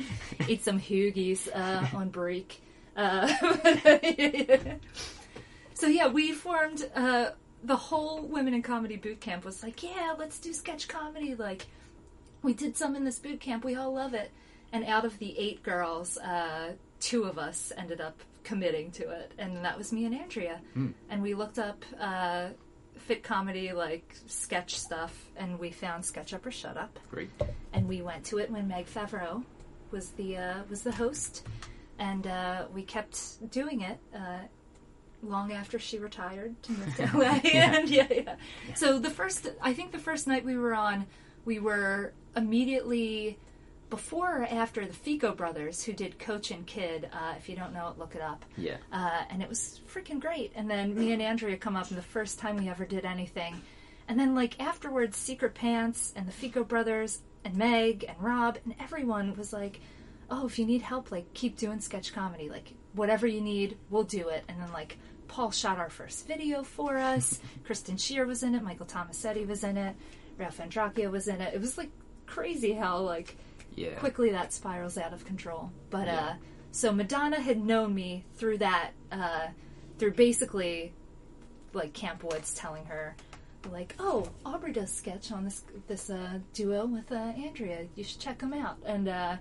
[0.47, 2.61] Eat some hoogies uh, on break.
[2.95, 3.27] Uh,
[5.73, 7.29] so yeah, we formed uh,
[7.63, 11.35] the whole women in comedy boot camp was like, yeah, let's do sketch comedy.
[11.35, 11.65] Like,
[12.41, 13.63] we did some in this boot camp.
[13.63, 14.31] We all love it.
[14.71, 19.31] And out of the eight girls, uh, two of us ended up committing to it,
[19.37, 20.59] and that was me and Andrea.
[21.09, 22.47] And we looked up uh,
[23.07, 27.29] PHIT comedy, like sketch stuff, and we found Sketch Up or Shut Up Great.
[27.73, 29.43] and we went to it when Meg Favreau
[29.91, 31.47] was the uh, was the host,
[31.97, 34.39] and uh, we kept doing it uh,
[35.23, 37.39] long after she retired to move to LA.
[37.43, 38.35] and yeah, yeah.
[38.75, 41.05] So the first, I think the first night we were on,
[41.45, 43.37] we were immediately
[43.89, 47.09] before or after the Fico brothers who did Coach and Kid.
[47.11, 48.45] Uh, if you don't know it, look it up.
[48.57, 48.77] Yeah.
[48.91, 50.51] Uh, and it was freaking great.
[50.55, 53.61] And then me and Andrea come up, and the first time we ever did anything.
[54.07, 58.75] And then, like, afterwards, Secret Pants and the Fico brothers and Meg and Rob and
[58.79, 59.79] everyone was like,
[60.29, 62.49] oh, if you need help, like, keep doing sketch comedy.
[62.49, 64.43] Like, whatever you need, we'll do it.
[64.47, 64.97] And then, like,
[65.27, 67.39] Paul shot our first video for us.
[67.63, 68.63] Kristen Shear was in it.
[68.63, 69.95] Michael Tomasetti was in it.
[70.37, 71.53] Ralph Andracchia was in it.
[71.53, 71.91] It was, like,
[72.25, 73.35] crazy how, like,
[73.75, 73.95] Yeah.
[73.95, 75.71] quickly that spirals out of control.
[75.89, 76.19] But Yeah.
[76.25, 76.33] uh,
[76.71, 79.47] so Madonna had known me through that, uh,
[79.97, 80.93] through basically
[81.73, 83.15] like Camp Woods telling her,
[83.71, 87.85] like, oh, Aubrey does sketch on this this uh, duo with uh, Andrea.
[87.95, 88.77] You should check them out.
[88.85, 89.37] And uh,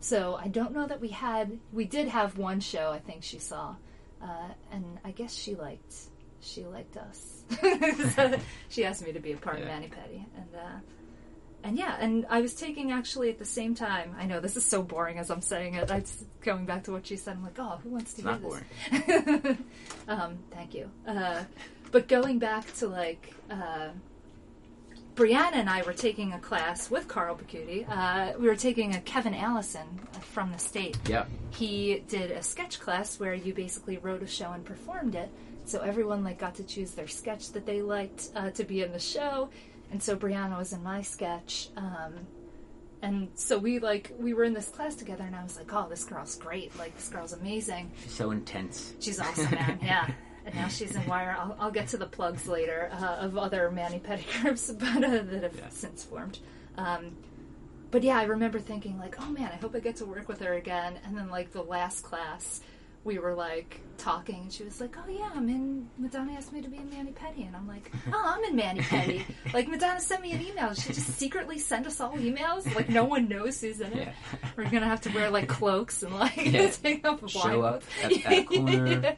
[0.00, 3.38] so I don't know that we had we did have one show I think she
[3.38, 3.74] saw,
[4.22, 5.94] uh, and I guess she liked
[6.40, 7.44] she liked us.
[8.14, 8.34] so
[8.68, 9.68] she asked me to be a part of Yeah.
[9.68, 10.78] Manny Petty, and uh,
[11.64, 14.14] and yeah, and I was taking actually at the same time.
[14.18, 15.90] I know this is so boring as I'm saying it.
[15.90, 16.04] I'm
[16.42, 17.36] going back to what she said.
[17.36, 18.40] I'm like, oh, who wants to It's
[18.90, 19.56] hear not this?
[20.08, 20.90] um, thank you.
[21.06, 21.44] Uh,
[21.90, 23.34] but going back to like.
[23.50, 23.88] Uh,
[25.14, 27.84] Brianna and I were taking a class with Carl Bacuti.
[27.86, 29.86] Uh, we were taking a Kevin Allison
[30.22, 31.26] from the state Yeah.
[31.50, 35.30] he did a sketch class where you basically wrote a show and performed it.
[35.66, 38.90] So everyone like got to choose their sketch that they liked uh, to be in
[38.92, 39.50] the show,
[39.92, 41.68] and so Brianna was in my sketch.
[41.76, 42.14] Um,
[43.02, 45.86] and so we like we were in this class together, and I was like, "Oh,
[45.88, 46.76] this girl's great!
[46.78, 47.92] Like this girl's amazing.
[48.02, 48.94] She's so intense.
[49.00, 49.78] She's awesome, man.
[49.82, 50.08] Yeah."
[50.44, 51.36] And now she's in Wire.
[51.38, 55.22] I'll, I'll get to the plugs later uh, of other Manny Petty groups, but uh,
[55.22, 55.68] that have Yeah.
[55.68, 56.40] since formed.
[56.76, 57.12] Um,
[57.92, 60.40] but yeah, I remember thinking like, oh man, I hope I get to work with
[60.40, 60.98] her again.
[61.04, 62.60] And then like the last class,
[63.04, 65.88] we were like talking, and she was like, oh yeah, I'm in.
[65.98, 68.80] Madonna asked me to be in Manny Petty, and I'm like, oh, I'm in Manny
[68.80, 69.24] Petty.
[69.52, 70.72] like Madonna sent me an email.
[70.74, 72.72] She just secretly sent us all emails.
[72.74, 74.08] Like no one knows who's in it.
[74.08, 74.12] Yeah.
[74.56, 76.70] We're gonna have to wear like cloaks and like Yeah.
[76.82, 79.16] take up a Show up at that corner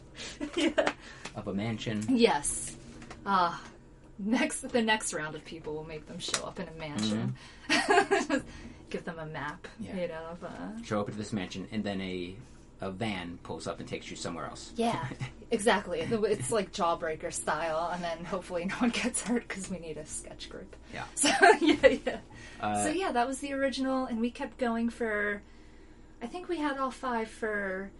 [0.57, 0.91] yeah.
[1.35, 2.05] of a mansion.
[2.09, 2.77] Yes.
[3.27, 3.61] Ah.
[4.19, 7.35] next, the next round of people will make them show up in a mansion.
[8.91, 9.97] Give them a map, Mm-hmm.
[9.97, 10.03] Yeah.
[10.03, 10.27] you know.
[10.33, 12.37] Of, uh, Show up at this mansion, and then a
[12.81, 14.73] a van pulls up and takes you somewhere else.
[14.77, 15.07] yeah,
[15.51, 16.01] exactly.
[16.01, 20.07] It's like Jawbreaker style, and then hopefully no one gets hurt because we need a
[20.07, 20.75] sketch group.
[20.93, 21.05] Yeah.
[21.15, 21.29] So
[21.61, 22.19] yeah, yeah.
[22.61, 25.43] Uh, so yeah, that was the original, and we kept going for.
[26.23, 27.91] I think we had all five for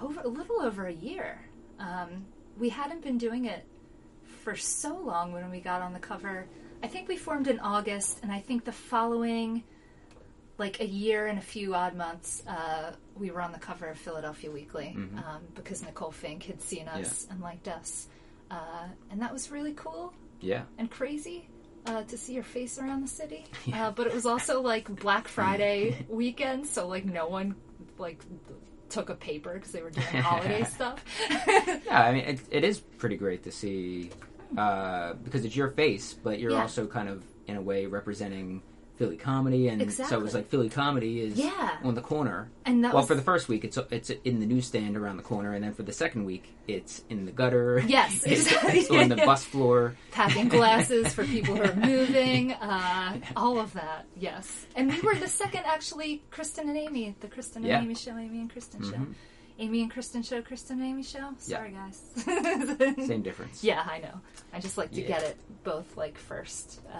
[0.00, 1.40] over a little over a year.
[1.78, 2.26] Um,
[2.58, 3.64] we hadn't been doing it
[4.42, 6.46] for so long when we got on the cover.
[6.82, 9.64] I think we formed in August, and I think the following,
[10.58, 13.96] like a year and a few odd months, uh, we were on the cover of
[13.98, 15.16] Philadelphia Weekly Mhm.
[15.24, 18.08] um, because Nicole Fink had seen us and liked us,
[18.50, 20.62] uh, and that was really cool Yeah.
[20.78, 21.48] and crazy
[21.86, 23.44] uh, to see your face around the city.
[23.64, 23.86] Yeah.
[23.88, 27.54] Uh, but it was also like Black Friday weekend, so like no one
[27.98, 28.20] like
[28.90, 31.02] took a paper because they were doing holiday stuff.
[31.30, 34.10] Yeah, I mean, it, it is pretty great to see
[34.56, 36.62] uh, because it's your face, but you're Yeah.
[36.62, 38.62] also kind of in a way representing
[38.98, 41.78] Philly comedy, and so it was like Philly comedy is Yeah.
[41.84, 42.50] on the corner.
[42.66, 45.54] and well, was for the first week, it's it's in the newsstand around the corner,
[45.54, 47.80] and then for the second week, it's in the gutter.
[47.86, 48.80] Yes, it's, exactly.
[48.80, 49.94] it's on the bus floor.
[50.10, 54.04] packing glasses for people who are moving, uh, all of that.
[54.18, 56.22] Yes, and we were the second actually.
[56.30, 57.80] Kristen and Amy, the Kristen and Yeah.
[57.82, 59.14] Amy show, Amy and Kristen show, Mhm.
[59.58, 61.30] Amy and Kristen show, Kristen and Amy show.
[61.38, 62.00] Sorry, guys.
[63.06, 63.64] Same difference.
[63.64, 64.20] Yeah, I know.
[64.52, 65.08] I just like to Yeah.
[65.08, 66.98] get it both like first uh,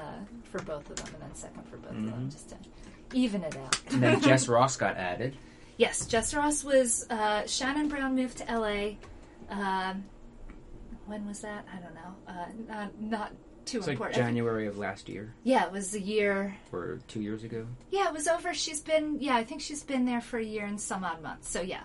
[0.50, 2.32] for both of them, and then second for both of them, Mhm.
[2.32, 2.56] just to
[3.14, 3.78] even it out.
[3.92, 5.36] And then Jess Ross got added.
[5.76, 8.98] yes, Jess Ross was uh, Shannon Brown moved to L.A.
[9.50, 10.04] Um,
[11.06, 11.64] when was that?
[11.72, 12.14] I don't know.
[12.26, 13.32] Uh, not, not
[13.64, 14.16] too It's like important.
[14.16, 16.56] Think- January of last year yeah, it was a year.
[16.72, 17.66] or two years ago.
[17.90, 18.52] Yeah, it was over.
[18.52, 19.18] She's been.
[19.20, 21.48] Yeah, I think she's been there for a year and some odd months.
[21.48, 21.82] So yeah,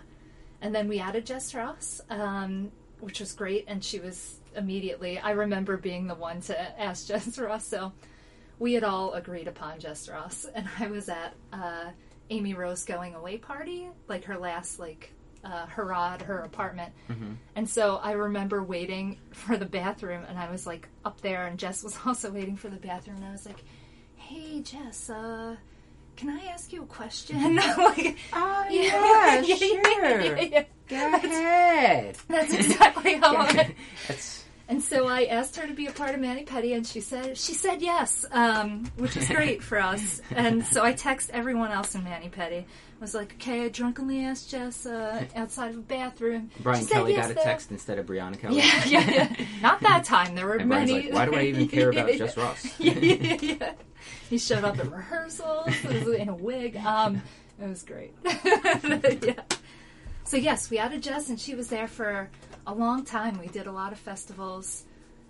[0.64, 5.20] and then we added Jess Ross, um, which was great, and she was immediately.
[5.20, 7.68] I remember being the one to ask Jess Ross.
[7.68, 7.92] So
[8.60, 11.90] we had all agreed upon Jess Ross, and I was at uh,
[12.30, 15.12] Amy Rose going away party, like her last like
[15.44, 16.94] uh, Harrod, her apartment.
[17.58, 21.60] And so I remember waiting for the bathroom, and I was like up there, and
[21.60, 23.66] Jess was also waiting for the bathroom, and I was like,
[24.16, 25.58] "Hey, Jess, uh,
[26.16, 30.22] can I ask you a question?" like, Oh yeah, yeah, sure.
[30.22, 30.64] yeah, yeah.
[30.88, 32.18] Go ahead.
[32.28, 33.76] That's exactly how it went.
[34.08, 37.02] That's And so I asked her to be a part of Manny Petty, and she
[37.02, 40.22] said she said yes, um, which was great for us.
[40.32, 42.66] And so I text everyone else in Manny Petty.
[43.04, 46.50] I was like, okay, I drunkenly asked Jess uh, outside of a bathroom.
[46.62, 47.44] Brian She said Kelly yes, got a though.
[47.44, 48.60] text instead of Brianna Kelly.
[48.60, 49.46] Yeah, yeah, yeah.
[49.62, 50.36] Not that time.
[50.36, 51.12] There were And Brian's many.
[51.12, 52.80] like, why do I even care about Yeah, Jess Ross?
[52.80, 53.74] yeah, yeah, yeah.
[54.30, 56.78] He showed up at rehearsals in a wig.
[56.78, 57.22] Um,
[57.62, 58.14] it was great.
[58.24, 59.34] yeah.
[60.24, 62.30] So yes, we added Jess, and she was there for
[62.66, 63.38] a long time.
[63.38, 64.86] We did a lot of festivals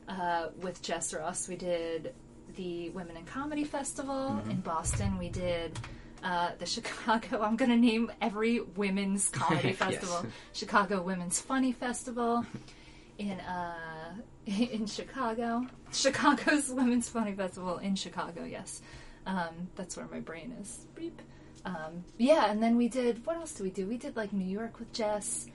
[0.08, 1.48] uh, with Jess Ross.
[1.50, 2.14] We did
[2.56, 5.18] the Women in Comedy Festival in Boston.
[5.18, 5.80] We did.
[6.24, 9.78] Uh, the Chicago, I'm going to name every women's comedy Yes.
[9.78, 10.26] festival.
[10.54, 12.46] Chicago Women's Funny Festival
[13.18, 14.14] in uh,
[14.46, 15.68] in Chicago.
[15.92, 18.46] Chicago's Women's Funny Festival in Chicago.
[18.46, 18.82] Yes,
[19.26, 20.86] um, that's where my brain is.
[20.96, 21.22] Beep.
[21.66, 23.26] Um, yeah, and then we did.
[23.26, 23.86] What else did we do?
[23.86, 25.48] We did like New York with Jess.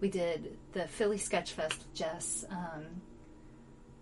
[0.00, 2.44] We did the Philly Sketch Fest with Jess.
[2.50, 2.84] Um,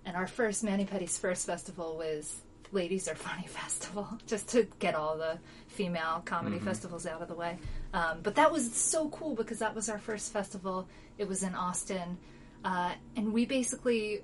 [0.05, 2.43] and our first Manny Petty's first festival was
[2.75, 7.35] Ladies Are Funny Festival, just to get all the female comedy festivals out of the
[7.35, 7.57] way.
[7.93, 10.89] Um, but that was so cool because that was our first festival.
[11.16, 12.18] It was in Austin,
[12.64, 14.22] uh, and we basically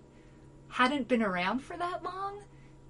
[0.68, 2.42] hadn't been around for that long,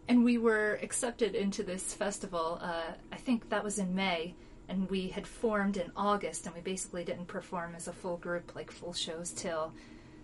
[0.09, 2.59] and we were accepted into this festival.
[2.63, 4.35] Uh, I think that was in May,
[4.69, 8.55] and we had formed in August, and we basically didn't perform as a full group,
[8.55, 9.75] like full shows, till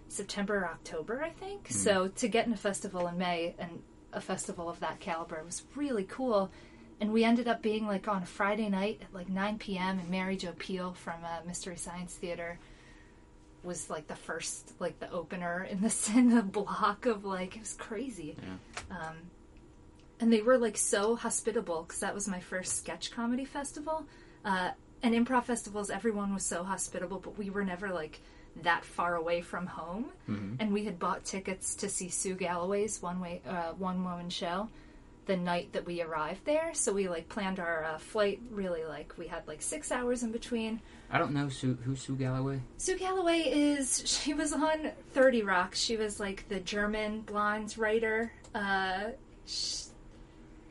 [0.09, 1.67] September or October, I think.
[1.69, 3.83] So to get in a festival in May and
[4.17, 6.51] a festival of that caliber was really cool.
[7.01, 9.99] And we ended up being like on a Friday night at like 9 p.m.
[9.99, 12.59] and Mary Jo Pehl from uh, Mystery Science Theater
[13.63, 17.61] was like the first, like the opener in the in the block of like it
[17.61, 18.37] was crazy.
[18.91, 19.17] Um,
[20.19, 24.07] and they were like so hospitable because that was my first sketch comedy festival.
[24.45, 24.71] Uh,
[25.03, 28.21] and improv festivals, everyone was so hospitable, but we were never like
[28.63, 30.07] that far away from home.
[30.27, 34.69] And we had bought tickets to see Sue Galloway's one way, uh, one woman show
[35.27, 36.73] the night that we arrived there.
[36.73, 40.31] So we like planned our uh, flight really like we had like six hours in
[40.33, 40.81] between.
[41.11, 42.61] I don't know Sue, who's Sue Galloway.
[42.79, 45.75] Sue Galloway is she was on Thirty Rock.
[45.75, 48.33] She was like the German blonde writer.
[48.55, 49.11] Uh,
[49.47, 49.83] sh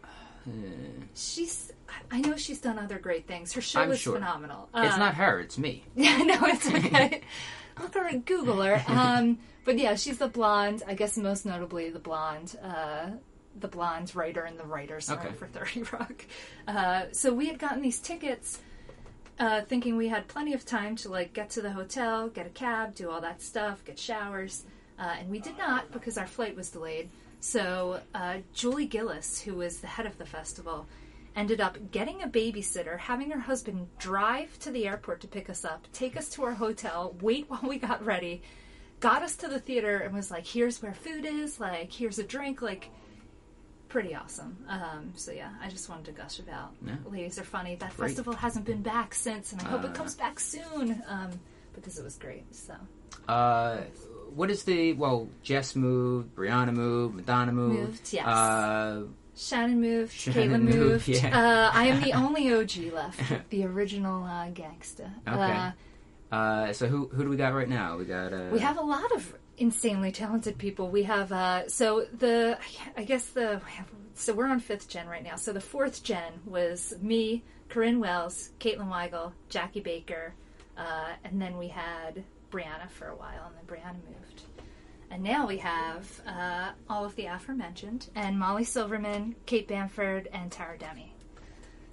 [0.03, 0.07] Uh,
[1.15, 1.71] she's
[2.11, 3.53] I know she's done other great things.
[3.53, 4.15] Her show I'm is sure.
[4.15, 4.69] phenomenal.
[4.75, 5.83] it's Uh, not her, it's me.
[5.95, 7.21] Yeah, no, it's okay.
[7.79, 8.83] Look her and Google her.
[8.89, 10.83] Um, but yeah, she's the blonde.
[10.87, 13.07] I guess most notably the blonde, uh,
[13.59, 15.31] the blonde writer in the writers' room Okay.
[15.33, 16.25] for Thirty Rock.
[16.67, 18.59] Uh, so we had gotten these tickets,
[19.39, 22.49] uh, thinking we had plenty of time to like get to the hotel, get a
[22.49, 24.63] cab, do all that stuff, get showers,
[24.99, 27.09] uh, and we did not because our flight was delayed.
[27.39, 30.87] So uh, Julie Gillis, who was the head of the festival,
[31.35, 35.65] ended up getting a babysitter, having her husband drive to the airport to pick us
[35.65, 38.41] up, take us to our hotel, wait while we got ready,
[38.99, 41.59] got us to the theater, and was like, "Here's where food is.
[41.59, 42.61] Like, here's a drink.
[42.61, 42.89] Like."
[43.87, 44.57] Pretty awesome.
[44.67, 46.95] Um, so yeah, I just wanted to gush about Yeah.
[47.09, 47.75] Ladies Are Funny.
[47.75, 48.07] That Great.
[48.09, 49.87] festival hasn't been back since, and I hope Uh.
[49.87, 51.29] it comes back soon um,
[51.73, 52.43] because it was great.
[52.53, 52.73] So
[53.29, 53.81] Uh,
[54.33, 55.29] what is the well?
[55.43, 57.79] Jess moved, Brianna moved, Madonna moved.
[57.79, 58.25] Moved, yes.
[58.27, 59.03] Uh,
[59.35, 60.77] Shannon moved, Shannon Caitlin moved.
[60.77, 61.37] moved, yeah.
[61.37, 65.11] uh, I am the only OG left, the original uh, gangsta.
[65.27, 65.37] Okay.
[65.37, 65.71] Uh,
[66.35, 67.97] uh, so who who do we got right now?
[67.97, 70.89] We got uh, we have a lot of insanely talented people.
[70.89, 72.57] We have uh, so the
[72.97, 73.61] I guess the
[74.15, 75.35] so we're on fifth gen right now.
[75.35, 80.33] So the fourth gen was me, Corinne Wells, Caitlin Weigel, Jackie Baker,
[80.77, 84.43] uh, and then we had Brianna for a while, and then Brianna moved.
[85.11, 90.51] And now we have uh, all of the aforementioned, and Molly Silverman, Kate Bamford, and
[90.51, 91.13] Tara Demi.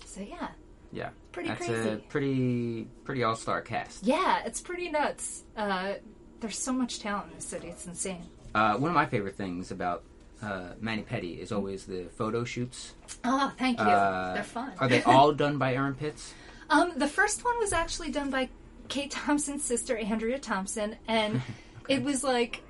[0.05, 0.49] So yeah,
[0.93, 1.11] yeah.
[1.31, 1.89] pretty That's crazy.
[1.89, 4.05] a pretty pretty all star cast.
[4.05, 5.45] yeah, it's pretty nuts.
[5.57, 5.95] Uh,
[6.41, 8.23] there's so much talent in the city; it's insane.
[8.55, 10.03] Uh, one of my favorite things about
[10.43, 12.95] uh, Manny Petty is always the photo shoots.
[13.25, 13.85] Oh, thank you.
[13.85, 14.73] Uh, They're fun.
[14.79, 16.35] Are they all done by Erin Pitts?
[16.69, 18.49] Um, the first one was actually done by
[18.89, 21.41] Kate Thompson's sister, Andrea Thompson, and
[21.89, 22.63] it was like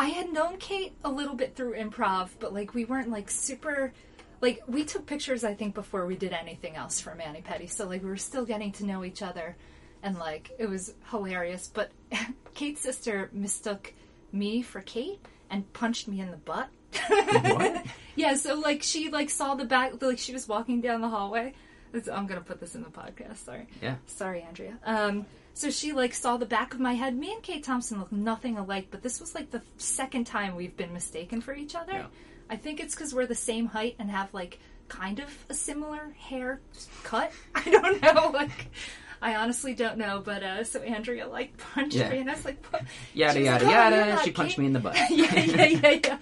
[0.00, 3.92] I had known Kate a little bit through improv, but like we weren't like super.
[4.40, 7.66] Like we took pictures, I think, before we did anything else for Manny Petty.
[7.66, 9.58] So like we were still getting to know each other,
[10.02, 11.70] and like it was hilarious.
[11.72, 11.90] But
[12.54, 13.92] Kate's sister mistook
[14.32, 15.20] me for Kate
[15.50, 16.70] and punched me in the butt.
[17.08, 17.84] What?
[18.16, 21.52] Yeah, so like she like saw the back, like she was walking down the hallway.
[22.10, 23.36] I'm gonna put this in the podcast.
[23.44, 23.66] Sorry.
[23.82, 23.96] Yeah.
[24.06, 24.78] Sorry, Andrea.
[24.84, 25.26] Um,
[25.60, 27.14] So she like saw the back of my head.
[27.14, 30.74] Me and Kate Thompson look nothing alike, but this was like the second time we've
[30.74, 31.92] been mistaken for each other.
[31.92, 32.06] Yeah.
[32.48, 34.58] I think it's because we're the same height and have like
[34.88, 36.60] kind of a similar hair
[37.02, 37.30] cut.
[37.54, 38.30] I don't know.
[38.32, 38.68] Like,
[39.20, 40.22] I honestly don't know.
[40.24, 42.08] But uh, so Andrea like punched Yeah.
[42.08, 44.24] me, and I was like, "What?" Yada was yada like, "Oh, yada.
[44.24, 44.96] She punched me in the butt.
[45.10, 46.18] yeah, yeah, yeah, yeah.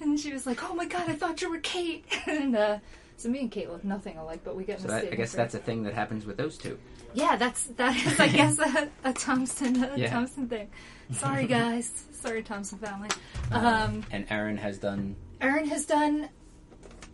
[0.00, 2.78] and she was like, "Oh my god, I thought you were Kate." and uh,
[3.18, 5.12] so me and Kate look nothing alike, but we get So that.
[5.12, 6.78] I guess that's a thing that happens with those two.
[7.14, 10.08] yeah, that's that is I guess a, a Thompson a Yeah.
[10.10, 10.70] Thompson thing.
[11.12, 13.08] Sorry guys, sorry Thompson family.
[13.52, 15.14] Uh, Um, and Aaron has done.
[15.40, 16.28] Aaron has done,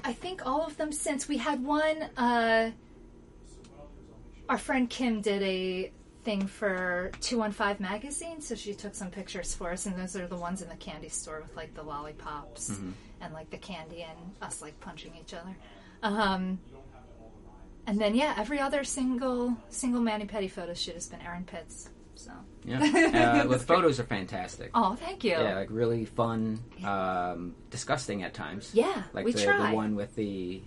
[0.04, 2.02] I think, all of them since we had one.
[2.16, 2.70] Uh,
[4.48, 5.90] our friend Kim did a
[6.24, 10.36] thing for 215 magazine, so she took some pictures for us, and those are the
[10.36, 12.90] ones in the candy store with like the lollipops Mm-hmm.
[13.22, 15.54] and like the candy and us like punching each other.
[16.04, 16.58] Um,
[17.86, 21.88] and then yeah, every other single single Manny Petty photo shoot has been Erin Pitts.
[22.14, 22.30] So
[22.64, 22.80] Yeah.
[22.80, 24.70] Uh, the photos are fantastic.
[24.74, 25.32] oh, thank you.
[25.32, 28.70] Yeah, like really fun, um, disgusting at times.
[28.72, 29.70] Yeah, like we the, try.
[29.70, 30.62] the one with the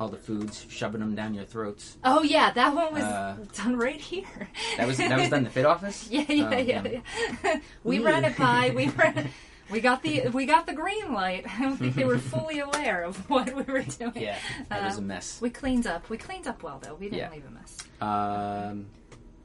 [0.00, 1.96] all the foods shoving them down your throats.
[2.04, 4.48] Oh yeah, that one was Uh, done right here.
[4.76, 6.08] That was that was done in the PHIT office.
[6.10, 7.00] Yeah, yeah, Um, yeah,
[7.44, 7.60] yeah.
[7.84, 8.72] we ran it by.
[8.74, 9.28] We ran.
[9.70, 11.44] We got the we got the green light.
[11.58, 14.12] I don't think they were fully aware of what we were doing.
[14.16, 14.38] Yeah,
[14.70, 15.40] that was a Uh, mess.
[15.40, 16.08] We cleaned up.
[16.08, 16.94] We cleaned up well though.
[16.94, 17.30] We didn't Yeah.
[17.30, 17.76] leave a mess.
[18.00, 18.86] Um,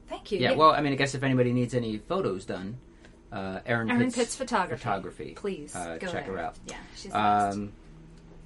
[0.08, 0.38] Thank you.
[0.38, 2.76] yeah, well, I mean, I guess if anybody needs any photos done,
[3.32, 4.78] uh, Erin, Erin Pitts, Pitts photography.
[4.78, 5.32] photography.
[5.34, 6.36] Please uh, go check there.
[6.36, 6.56] her out.
[6.66, 7.12] Yeah, she's.
[7.14, 7.72] Um,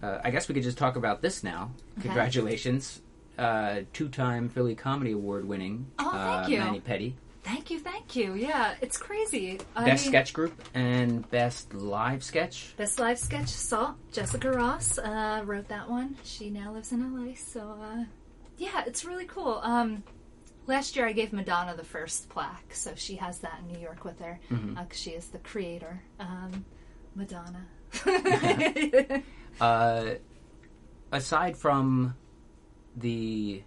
[0.02, 1.70] uh, I guess we could just talk about this now.
[1.98, 2.02] Okay.
[2.08, 3.02] Congratulations,
[3.36, 6.58] uh, two-time Philly Comedy Award winning Oh, uh, thank you.
[6.60, 8.34] Manny Petty, Thank you, thank you.
[8.34, 9.60] Yeah, it's crazy.
[9.74, 12.74] I best mean, sketch group and best live sketch.
[12.76, 13.48] Best live sketch.
[13.48, 16.16] Saw Jessica Ross uh, wrote that one.
[16.24, 18.04] She now lives in LA, so uh,
[18.58, 19.60] yeah, it's really cool.
[19.62, 20.02] Um,
[20.66, 24.04] last year I gave Madonna the first plaque, so she has that in New York
[24.04, 26.02] with her because she is the creator.
[26.20, 26.64] Um,
[27.14, 27.66] Madonna.
[29.60, 30.14] Uh,
[31.10, 32.14] aside from
[32.96, 33.60] the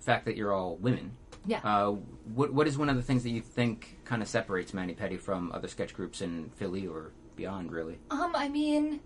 [0.00, 1.60] fact that you're all women, yeah.
[1.64, 1.92] uh,
[2.34, 5.16] what what is one of the things that you think kind of separates Manny Petty
[5.16, 7.72] from other sketch groups in Philly or beyond?
[7.72, 9.00] Really, Um, I mean,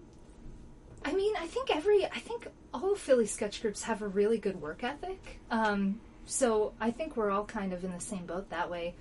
[1.05, 4.61] I mean, I think every, I think all Philly sketch groups have a really good
[4.61, 5.41] work ethic.
[5.51, 8.95] Um, so I think we're all kind of in the same boat that way.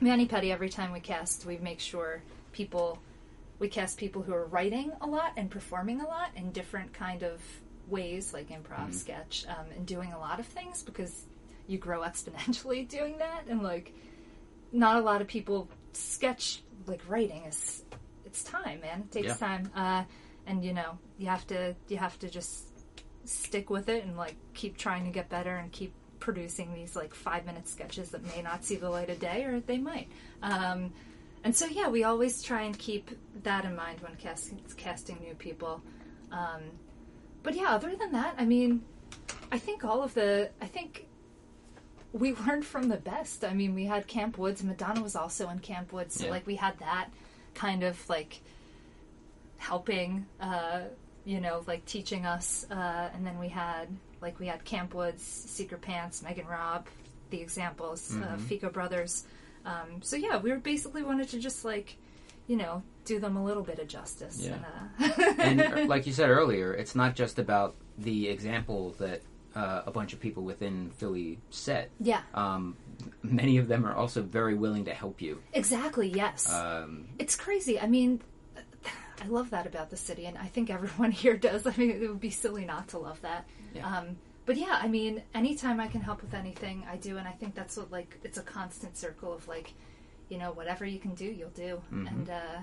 [0.00, 2.98] Manny Petty, every time we cast, we make sure people,
[3.58, 7.22] we cast people who are writing a lot and performing a lot in different kind
[7.22, 7.40] of
[7.88, 11.24] ways, like improv, sketch, um, and doing a lot of things because
[11.70, 13.42] you grow exponentially doing that.
[13.48, 13.94] And like,
[14.72, 17.82] not a lot of people sketch like writing is
[18.24, 19.00] it's time, man.
[19.00, 19.34] It takes Yeah.
[19.34, 20.04] time, uh,
[20.46, 22.66] and you know you have to you have to just
[23.24, 27.14] stick with it and like keep trying to get better and keep producing these like
[27.14, 30.08] five minute sketches that may not see the light of day or they might.
[30.42, 30.92] Um,
[31.44, 33.10] and so yeah, we always try and keep
[33.44, 35.82] that in mind when casting casting new people.
[36.32, 36.62] Um,
[37.42, 38.82] but yeah, other than that, I mean,
[39.50, 41.06] I think all of the I think
[42.12, 43.44] we learned from the best.
[43.44, 44.62] I mean, we had Camp Woods.
[44.64, 46.30] Madonna was also in Camp Woods, so Yeah.
[46.30, 47.08] like we had that
[47.54, 48.40] kind of like
[49.58, 50.80] helping, uh,
[51.24, 52.66] you know, like teaching us.
[52.70, 53.88] Uh, and then we had
[54.20, 56.86] like we had Camp Woods, Secret Pants, Meg and Rob,
[57.30, 59.24] the examples, uh, Fico Brothers.
[59.64, 61.96] Um, so yeah, we were basically wanted to just like,
[62.46, 64.40] you know, do them a little bit of justice.
[64.40, 64.56] Yeah.
[64.98, 69.20] And, uh, and uh, like you said earlier, it's not just about the example that
[69.54, 71.90] uh, a bunch of people within Philly set.
[72.00, 72.76] yeah, Um,
[73.22, 75.42] many of them are also very willing to help you.
[75.52, 76.08] exactly.
[76.08, 76.52] Yes.
[76.52, 77.78] Um, It's crazy.
[77.80, 78.20] I mean,
[79.22, 81.66] I love that about the city, and I think everyone here does.
[81.66, 83.46] I mean, it would be silly not to love that.
[83.74, 83.86] Yeah.
[83.98, 87.32] Um, but yeah, I mean, anytime I can help with anything, I do, and I
[87.32, 89.74] think that's what like it's a constant circle of like,
[90.28, 92.58] you know, whatever you can do, you'll do, and uh,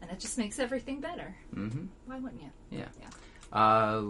[0.00, 1.34] and it just makes everything better.
[1.54, 1.86] Mm-hmm.
[2.06, 2.50] Why wouldn't you?
[2.70, 2.88] Yeah.
[3.00, 3.10] Yeah.
[3.52, 4.02] Uh,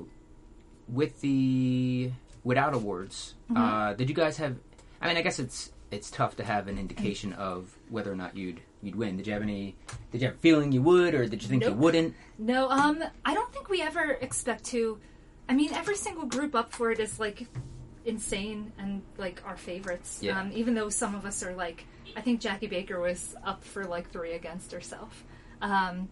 [0.88, 2.10] with the
[2.46, 3.56] WitOut Awards, Mm-hmm.
[3.56, 4.56] uh, did you guys have?
[5.00, 8.36] I mean, I guess it's it's tough to have an indication of whether or not
[8.36, 9.16] you'd you'd win.
[9.16, 9.74] Did you have any?
[10.12, 12.14] Did you have a feeling you would, or did you think you wouldn't?
[12.38, 14.98] No, um, I don't think we ever expect to.
[15.48, 17.46] I mean, every single group up for it is like
[18.04, 20.18] insane and like our favorites.
[20.22, 20.38] Yeah.
[20.40, 21.86] Um, even though some of us are like,
[22.16, 25.24] I think Jackie Baker was up for like three against herself.
[25.62, 26.08] Um,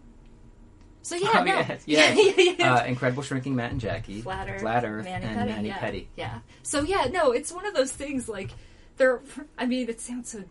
[1.01, 2.17] so yeah, Oh, no, yes, yes.
[2.37, 2.73] yeah, yeah, yeah.
[2.75, 5.77] Uh, Incredible Shrinking Matt and Jackie, Flat Earth, Flat Earth, Manny and Petty, Manny yeah,
[5.77, 6.09] Petty.
[6.15, 6.39] Yeah.
[6.63, 8.51] So yeah, no, it's one of those things like
[8.97, 9.21] there.
[9.57, 10.43] I mean, it sounds so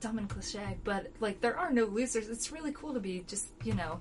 [0.00, 2.28] dumb and cliche, but like there are no losers.
[2.28, 4.00] It's really cool to be just you know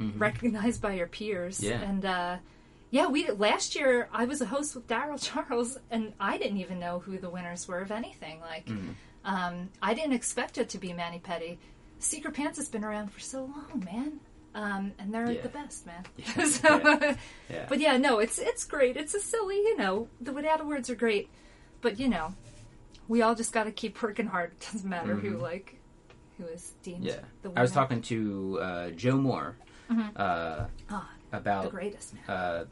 [0.00, 0.18] Mhm.
[0.20, 1.62] recognized by your peers.
[1.62, 1.80] Yeah.
[1.80, 2.36] And uh,
[2.90, 6.78] Yeah, we last year I was a host with Daryl Charles, and I didn't even
[6.80, 8.40] know who the winners were of anything.
[8.40, 8.90] Like, Mm-hmm.
[9.24, 11.58] um, I didn't expect it to be Manny Petty.
[12.00, 14.20] Secret Pants has been around for so long, man,
[14.54, 15.42] um, and they're Yeah.
[15.42, 16.04] the best, man.
[16.16, 16.44] Yeah.
[16.48, 17.16] so, Yeah.
[17.50, 17.66] Yeah.
[17.68, 18.96] But yeah, no, it's it's great.
[18.96, 21.28] It's a silly, you know, the WitOut Awards are great,
[21.80, 22.34] but you know,
[23.08, 24.52] we all just got to keep working hard.
[24.52, 25.80] It doesn't matter who like
[26.38, 27.06] who is deemed Mm-hmm.
[27.08, 27.16] Yeah.
[27.42, 27.58] the winner.
[27.58, 29.56] I was talking to uh, Joe Moore
[30.16, 32.22] uh, Ah, the about greatest man.
[32.28, 32.64] uh,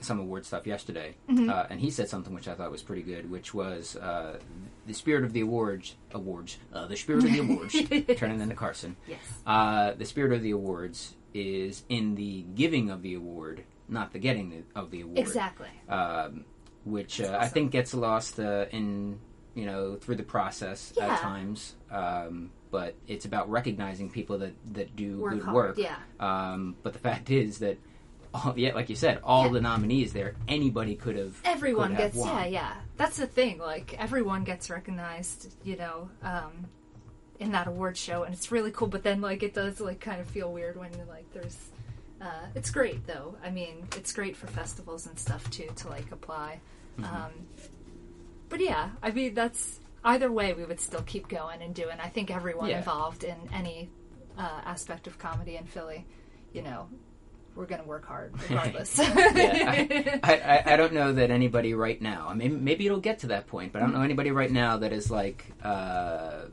[0.00, 1.50] some award stuff yesterday, Mm-hmm.
[1.50, 4.38] uh, and he said something which I thought was pretty good, which was uh,
[4.86, 5.96] the spirit of the awards.
[6.12, 6.56] Awards.
[6.72, 7.74] Uh, the spirit of the awards.
[8.18, 8.94] turning into Carson.
[9.08, 9.18] Yes.
[9.44, 14.18] Uh, the spirit of the awards is in the giving of the award, not the
[14.18, 15.18] getting the, of the award.
[15.18, 15.68] Exactly.
[15.88, 16.44] Um,
[16.84, 19.18] which uh, That's I think gets lost uh, in
[19.54, 21.14] you know through the process Yeah.
[21.14, 21.74] at times.
[21.90, 25.78] Um, but it's about recognizing people that that do Work good hard, work.
[25.78, 25.96] yeah.
[26.20, 27.78] Um, but the fact is that.
[28.34, 29.52] All, yeah, like you said, all Yeah.
[29.52, 31.40] the nominees there, anybody could have.
[31.46, 32.36] Everyone could have gets won.
[32.36, 32.72] yeah, yeah.
[32.98, 33.56] That's the thing.
[33.58, 36.66] Like everyone gets recognized, you know, um,
[37.38, 38.88] in that award show, and it's really cool.
[38.88, 41.56] But then, like, it does like kind of feel weird when like there's.
[42.20, 43.36] Uh, it's great though.
[43.44, 46.60] I mean, it's great for festivals and stuff too to like apply.
[46.98, 47.14] Mm-hmm.
[47.14, 47.30] Um,
[48.48, 51.98] but yeah, I mean that's either way we would still keep going and doing.
[52.02, 52.78] I think everyone Yeah.
[52.78, 53.88] involved in any
[54.36, 56.06] uh, aspect of comedy in Philly,
[56.52, 56.88] you know,
[57.54, 58.98] we're gonna work hard regardless.
[58.98, 62.26] yeah, I, I, I- I don't know that anybody right now.
[62.28, 64.78] I mean, maybe it'll get to that point, but I don't know anybody right now
[64.78, 66.46] that is like uh,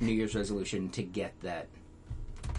[0.00, 1.68] New Year's resolution to get that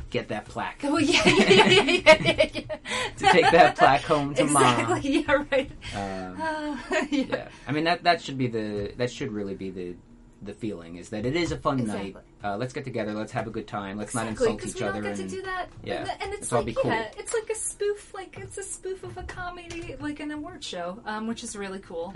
[0.09, 2.75] get that plaque Oh yeah, yeah, yeah, yeah, yeah, yeah,
[3.17, 5.19] to take that plaque home to exactly.
[5.19, 5.71] Yeah, right.
[5.93, 6.01] mom.
[6.01, 6.77] Um, Uh,
[7.11, 7.25] yeah.
[7.29, 9.95] yeah, I mean that that should be the that should really be the
[10.41, 12.13] the feeling is that it is a fun Exactly.
[12.13, 12.23] night.
[12.43, 13.13] Uh, let's get together.
[13.13, 13.97] Let's have a good time.
[13.97, 15.01] Let's not Exactly, insult because each we other.
[15.01, 15.65] don't get and to do that.
[15.83, 16.91] yeah, and, and it's all like be cool.
[16.91, 20.63] yeah, it's like a spoof, like it's a spoof of a comedy, like an award
[20.63, 22.13] show, um, which is really cool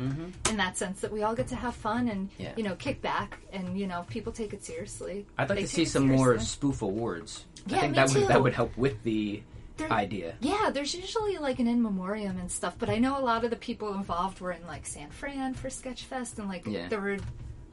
[0.49, 2.43] in that sense that we all get to have fun and Mm-hmm.
[2.43, 2.53] Yeah.
[2.55, 5.25] you know kick back and you know people take it seriously.
[5.37, 7.45] I'd like They to see some more spoof awards.
[7.67, 8.27] I Yeah, think me that would too.
[8.27, 9.41] that would help with the
[9.77, 10.35] There- idea.
[10.39, 13.49] Yeah, there's usually like an in memoriam and stuff, but I know a lot of
[13.49, 16.87] the people involved were in like San Fran for Sketchfest, and like Yeah.
[16.89, 17.17] there were,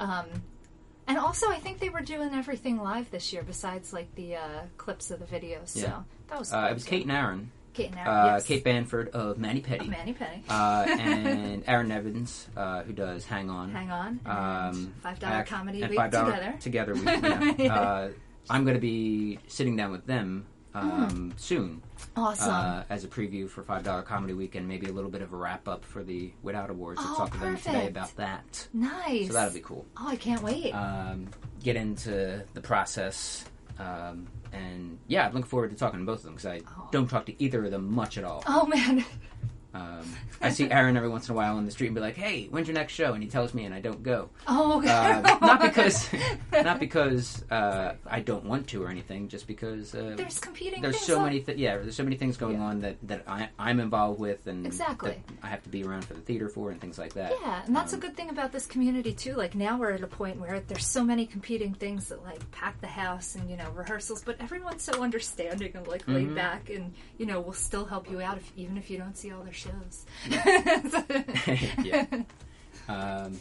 [0.01, 0.26] um,
[1.07, 4.61] and also I think they were doing everything live this year besides like the uh,
[4.76, 5.68] clips of the videos.
[5.68, 6.03] So Yeah.
[6.28, 6.84] that was Uh, cool, it was.
[6.84, 7.51] Kate and Aaron.
[7.74, 8.46] Kate and Uh, Aaron, yes.
[8.46, 9.86] Kate Banford of Manny Petty.
[9.88, 10.42] Manny Penny.
[10.49, 13.70] uh, and Aaron Evans, uh, who does Hang On.
[13.70, 16.11] Hang on, and Um, five dollar act- comedy and week $5
[16.61, 16.94] together.
[16.94, 17.74] Together, we, yeah.
[17.80, 18.09] uh,
[18.51, 21.82] I'm going to be sitting down with them um, soon
[22.16, 22.51] Awesome.
[22.55, 25.32] uh, as a preview for Five Dollar Comedy Week and maybe a little bit of
[25.32, 27.01] a wrap up for the WitOut Awards.
[27.03, 28.68] We'll Oh, talk to them today about that.
[28.72, 29.28] nice.
[29.28, 29.86] So that'll be cool.
[29.96, 30.72] Oh, I can't wait.
[30.72, 31.28] Um,
[31.62, 33.44] get into the process.
[33.78, 36.88] Um, and yeah, I'm looking forward to talking to both of them because I Oh.
[36.90, 38.42] don't talk to either of them much at all.
[38.46, 39.05] oh man.
[39.75, 40.03] Um,
[40.41, 42.47] I see Aaron every once in a while on the street and be like, "Hey,
[42.51, 44.31] when's your next show?" And he tells me, and I don't go.
[44.47, 46.09] Oh, Uh, not because,
[46.53, 49.29] not because uh, I don't want to or anything.
[49.29, 50.81] Just because uh, there's competing.
[50.81, 52.62] there's so on- many, th- yeah, there's so many things going Yeah.
[52.64, 55.11] on that that I, I'm involved with, and Exactly.
[55.11, 57.33] that I have to be around for the theater for and things like that.
[57.43, 59.35] Yeah, and that's Um, a good thing about this community too.
[59.35, 62.81] Like now we're at a point where there's so many competing things that like pack
[62.81, 66.14] the house and you know rehearsals, but everyone's so understanding and like Mm-hmm.
[66.14, 69.16] laid back, and you know will still help you out if, even if you don't
[69.16, 70.06] see all their shows.
[71.84, 72.06] yeah.
[72.88, 73.38] Um,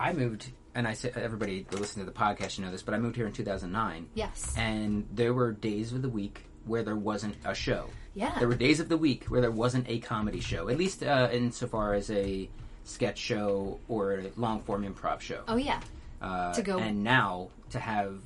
[0.00, 2.94] I moved, and I say everybody that listen to the podcast, you know this, but
[2.94, 4.54] I moved here in 2009, yes.
[4.56, 7.90] and there were days of the week where there wasn't a show.
[8.14, 8.38] Yeah.
[8.38, 11.28] There were days of the week where there wasn't a comedy show, at least uh,
[11.30, 12.48] insofar as a
[12.84, 15.42] sketch show or a long form improv show.
[15.46, 15.80] oh yeah.
[16.22, 18.16] Uh, to go- And now to have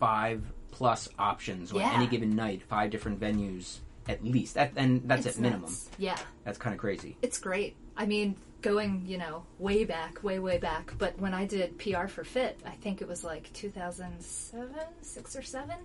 [0.00, 1.92] five plus options on Yeah.
[1.94, 5.62] any given night, five different venues at least, that, and that's It's at minimum.
[5.62, 5.88] nuts.
[5.98, 6.18] Yeah.
[6.44, 7.16] That's kind of crazy.
[7.22, 7.76] It's great.
[7.96, 10.92] I mean, going, you know, way back, way, way back.
[10.98, 15.42] But when I did PR for PHIT, I think it was like 2007, 6 or
[15.42, 15.76] 7.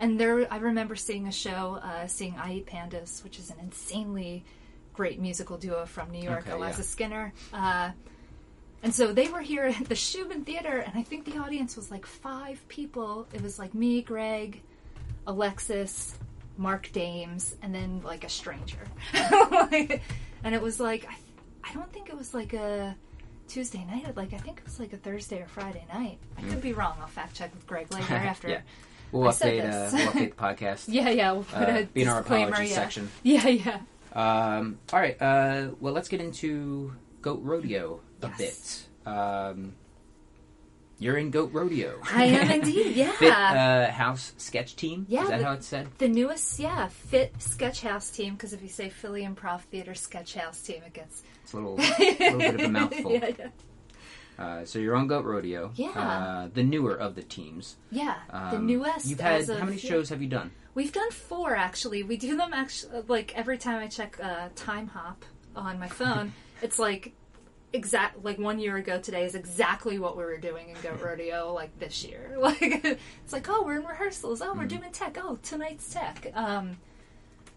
[0.00, 3.56] And there, I remember seeing a show, uh, seeing I Eat Pandas, which is an
[3.60, 4.44] insanely
[4.94, 6.84] great musical duo from New York, Okay, Eliza yeah.
[6.84, 7.32] Skinner.
[7.52, 7.90] Uh,
[8.82, 11.90] and so they were here at the Shubin Theater, and I think the audience was
[11.90, 13.26] like five people.
[13.32, 14.60] It was like me, Greg,
[15.26, 16.14] Alexis,
[16.58, 18.78] Mark Dames, and then like a stranger.
[19.14, 21.16] and it was like, I,
[21.70, 22.94] I don't think it was like a
[23.48, 24.16] Tuesday night.
[24.16, 26.18] Like I think it was like a Thursday or Friday night.
[26.36, 26.96] I could be wrong.
[27.00, 28.48] I'll fact check with Greg later after.
[28.48, 28.60] yeah.
[29.10, 30.84] We'll I update, uh, we'll update the podcast.
[30.88, 31.32] Yeah, yeah.
[31.32, 32.74] We'll put Uh, a be in our apology yeah.
[32.74, 33.10] section.
[33.22, 33.80] Yeah, yeah.
[34.12, 35.16] Um, all right.
[35.22, 36.92] Uh, well, let's get into
[37.22, 38.86] Goat Rodeo a Yes.
[39.04, 39.10] bit.
[39.10, 39.74] Um,
[41.00, 42.00] You're in Goat Rodeo.
[42.12, 43.12] I am indeed, yeah.
[43.12, 45.06] PHIT uh, House Sketch Team.
[45.08, 45.88] Yeah, Is that the- how it's said?
[45.98, 48.34] The newest, yeah, PHIT Sketch House team.
[48.34, 51.76] Because if you say Philly Improv Theater Sketch House team, it gets It's a little,
[51.76, 53.12] little bit of a mouthful.
[53.12, 53.48] yeah, yeah,
[54.38, 55.70] Uh, so you're on Goat Rodeo.
[55.76, 55.90] Yeah.
[55.90, 57.76] Uh, the newer of the teams.
[57.90, 58.16] yeah.
[58.30, 59.06] the Um, newest.
[59.06, 60.50] You've had of- how many shows have you done?
[60.74, 62.02] We've done four actually.
[62.04, 65.16] We do them actually like every time I check uh, Timehop
[65.56, 66.32] on my phone.
[66.62, 67.12] it's like
[67.72, 71.52] exact like one year ago today is exactly what we were doing in Goat Rodeo
[71.52, 72.36] like this year.
[72.40, 74.40] Like it's like oh we're in rehearsals.
[74.40, 74.78] Oh we're Mm-hmm.
[74.78, 75.18] doing tech.
[75.20, 76.30] Oh tonight's tech.
[76.34, 76.78] Um,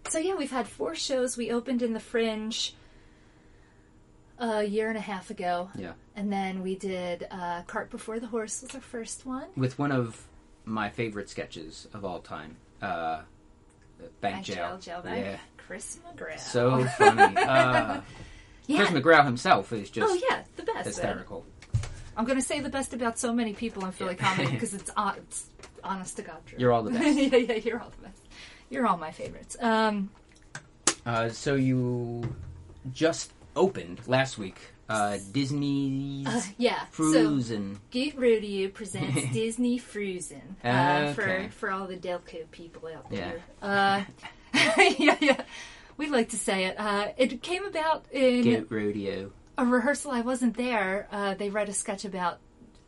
[0.08, 1.36] so yeah, we've had four shows.
[1.36, 2.74] We opened in the Fringe
[4.38, 5.92] a year and a half ago, Yeah.
[6.16, 9.46] and then we did uh, Cart Before the Horse was our first one.
[9.56, 10.26] With one of
[10.64, 13.20] my favorite sketches of all time, uh,
[13.98, 14.78] Bank, Bank Jail.
[14.78, 15.24] Jail, Jailbag.
[15.24, 15.36] Yeah.
[15.58, 16.40] Chris McGrath.
[16.40, 17.36] So funny.
[17.36, 18.00] Uh,
[18.72, 18.86] yeah.
[18.86, 20.76] Chris McGraw himself is just Oh yeah, the best.
[20.76, 20.84] man.
[20.84, 21.44] hysterical.
[22.16, 24.34] I'm going to say the best about so many people in Philly Yeah.
[24.34, 25.46] comedy because it's, hon- it's
[25.82, 26.58] honest to God true.
[26.58, 27.04] You're all the best.
[27.18, 28.20] yeah, yeah, you're all the best.
[28.70, 29.56] You're all my favorites.
[29.60, 30.10] Um,
[31.06, 32.22] Uh, so you
[32.92, 34.58] just opened last week
[34.88, 36.80] uh, Disney's uh, yeah.
[36.92, 37.80] So, Frozen.
[37.90, 41.48] Goat Rodeo presents Disney Frozen uh, Okay.
[41.48, 43.32] for for all the Delco people out Yeah.
[43.32, 43.42] there.
[43.62, 44.04] Uh,
[44.98, 45.40] yeah, yeah.
[46.02, 46.74] We like to say it.
[46.80, 49.30] Uh, it came about in Goat Rodeo.
[49.56, 50.10] a rehearsal.
[50.10, 51.06] I wasn't there.
[51.12, 52.40] Uh, they read a sketch about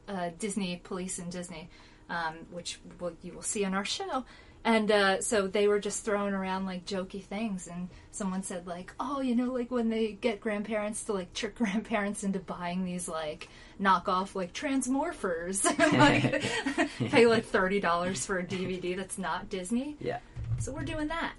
[0.09, 1.69] uh, Disney police and Disney,
[2.11, 4.25] um, which will, you will see on our show.
[4.65, 8.93] And uh, so they were just throwing around like jokey things, and someone said like,
[8.99, 13.07] "Oh, you know, like when they get grandparents to like trick grandparents into buying these
[13.07, 13.49] like
[13.81, 15.63] knockoff like transmorphers,
[16.99, 20.19] like pay like thirty dollars for a DVD that's not Disney." Yeah.
[20.59, 21.35] So we're doing that,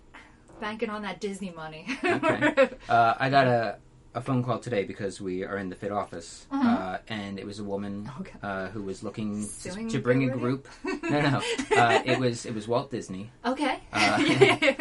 [0.60, 1.86] banking on that Disney money.
[2.04, 2.70] Okay.
[2.90, 3.78] Uh, I got a,
[4.14, 6.68] a phone call today because we are in the PHIT office, Mm-hmm.
[6.68, 8.34] uh, and it was a woman Okay.
[8.44, 10.68] uh, who was looking to, to bring a group.
[11.04, 11.42] No, no,
[11.78, 13.32] uh, it was it was Walt Disney.
[13.46, 13.80] okay.
[13.92, 14.18] Uh,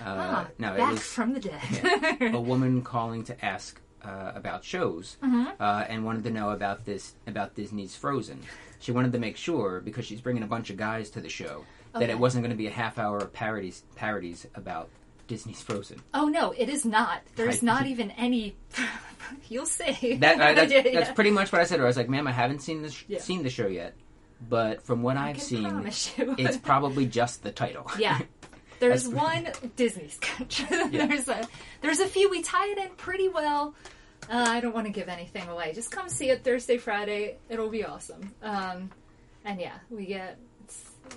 [0.00, 2.34] Uh, Ah, no, it back was from the dead.
[2.34, 5.50] a woman calling to ask uh, about shows Mm-hmm.
[5.62, 8.40] uh, and wanted to know about this about Disney's Frozen.
[8.78, 11.64] She wanted to make sure because she's bringing a bunch of guys to the show
[11.92, 14.88] that it wasn't going to be a half hour of parodies parodies about
[15.30, 16.02] Disney's Frozen.
[16.12, 17.22] oh no, it is not.
[17.36, 18.56] There's I- not even any.
[19.48, 20.16] You'll see.
[20.16, 21.80] That, I, that's, Yeah, that's pretty much what I said.
[21.80, 23.20] I was like, "Ma'am, I haven't seen this Yeah.
[23.20, 23.94] seen the show yet,
[24.48, 28.18] but from what I I've seen, it's probably just the title." yeah.
[28.80, 30.64] There's That's- one Disney sketch.
[30.90, 31.46] there's a
[31.80, 33.74] there's a few we tie it in pretty well.
[34.28, 35.72] Uh, I don't want to give anything away.
[35.74, 37.36] Just come see it Thursday, Friday.
[37.48, 38.34] It'll be awesome.
[38.42, 38.90] Um,
[39.44, 40.38] and yeah, we get.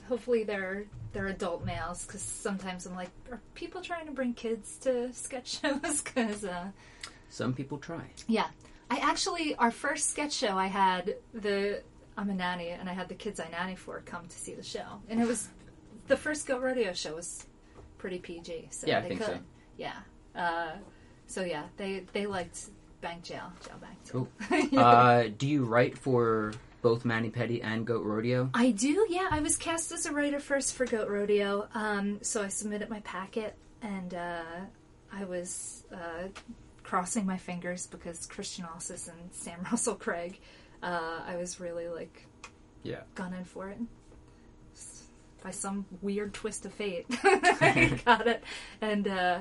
[0.07, 4.77] Hopefully they're they're adult males because sometimes I'm like, are people trying to bring kids
[4.77, 6.01] to sketch shows?
[6.13, 6.67] Because uh,
[7.29, 8.01] Some people try.
[8.27, 8.47] Yeah.
[8.89, 11.81] I actually, our first sketch show, I had the,
[12.17, 14.63] I'm a nanny, and I had the kids I nanny for come to see the
[14.63, 14.85] show.
[15.09, 15.47] And it was,
[16.07, 17.45] the first Goat Rodeo show was
[17.97, 18.67] pretty PG.
[18.71, 19.27] So Yeah, I think could.
[19.27, 19.39] so.
[19.77, 19.93] Yeah.
[20.35, 20.71] Uh,
[21.27, 22.69] so yeah, they, they liked
[23.01, 24.27] Bank Jail, Jail Bank too.
[24.69, 24.79] Cool.
[24.79, 26.53] uh, do you write for
[26.83, 28.51] both Manny Petty and Goat Rodeo?
[28.53, 29.29] I do, yeah.
[29.31, 32.99] I was cast as a writer first for Goat Rodeo, um, so I submitted my
[32.99, 34.43] packet, and uh,
[35.11, 36.27] I was uh,
[36.83, 40.39] crossing my fingers because Christian Ossis and Sam Russell Craig.
[40.83, 42.27] Uh, I was really like
[42.83, 42.99] Yeah.
[43.15, 43.77] gunning for it.
[45.43, 48.43] By some weird twist of fate, I got it,
[48.81, 49.39] and uh,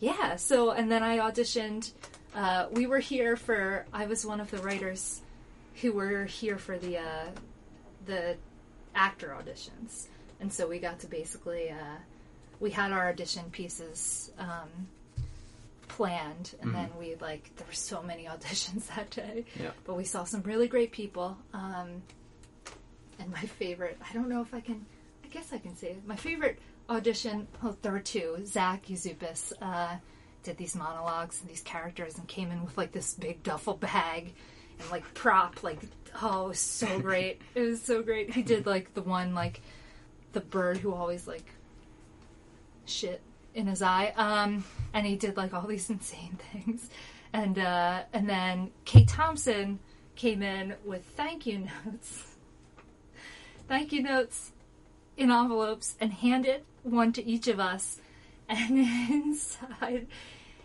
[0.00, 0.36] yeah.
[0.36, 1.92] So, and then I auditioned.
[2.34, 3.84] Uh, we were here for.
[3.92, 5.20] I was one of the writers
[5.80, 7.26] who were here for the uh,
[8.06, 8.36] the
[8.94, 10.06] actor auditions,
[10.40, 11.96] and so we got to basically uh,
[12.60, 14.68] we had our audition pieces um,
[15.88, 19.70] planned, and then we like there were so many auditions that day, Yeah.
[19.84, 21.36] but we saw some really great people.
[21.52, 22.02] Um,
[23.18, 24.84] and my favorite, I don't know if I can,
[25.24, 26.06] I guess I can say it.
[26.06, 26.58] My favorite
[26.90, 28.38] audition, well, there were two.
[28.44, 29.96] Zach Yuzupis uh,
[30.42, 34.32] did these monologues and these characters and came in with like this big duffel bag
[34.90, 35.80] like prop, like,
[36.20, 37.40] oh, so great.
[37.54, 38.32] it was so great.
[38.34, 39.60] He did like the one, like,
[40.32, 41.44] the bird who always like
[42.86, 43.20] shit
[43.54, 44.12] in his eye.
[44.16, 46.90] Um, and he did like all these insane things.
[47.32, 49.78] And uh, and then Kate Thompson
[50.16, 52.36] came in with thank you notes.
[53.68, 54.52] thank you notes
[55.16, 57.98] in envelopes and handed one to each of us.
[58.48, 58.78] And
[59.10, 60.08] inside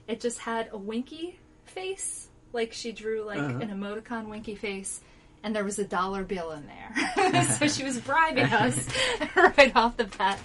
[0.08, 2.27] it just had a winky face.
[2.54, 3.60] Like she drew like Uh-huh.
[3.60, 5.02] an emoticon winky face.
[5.44, 7.44] And there was a dollar bill in there.
[7.60, 8.88] so she was bribing us
[9.36, 10.40] right off the bat.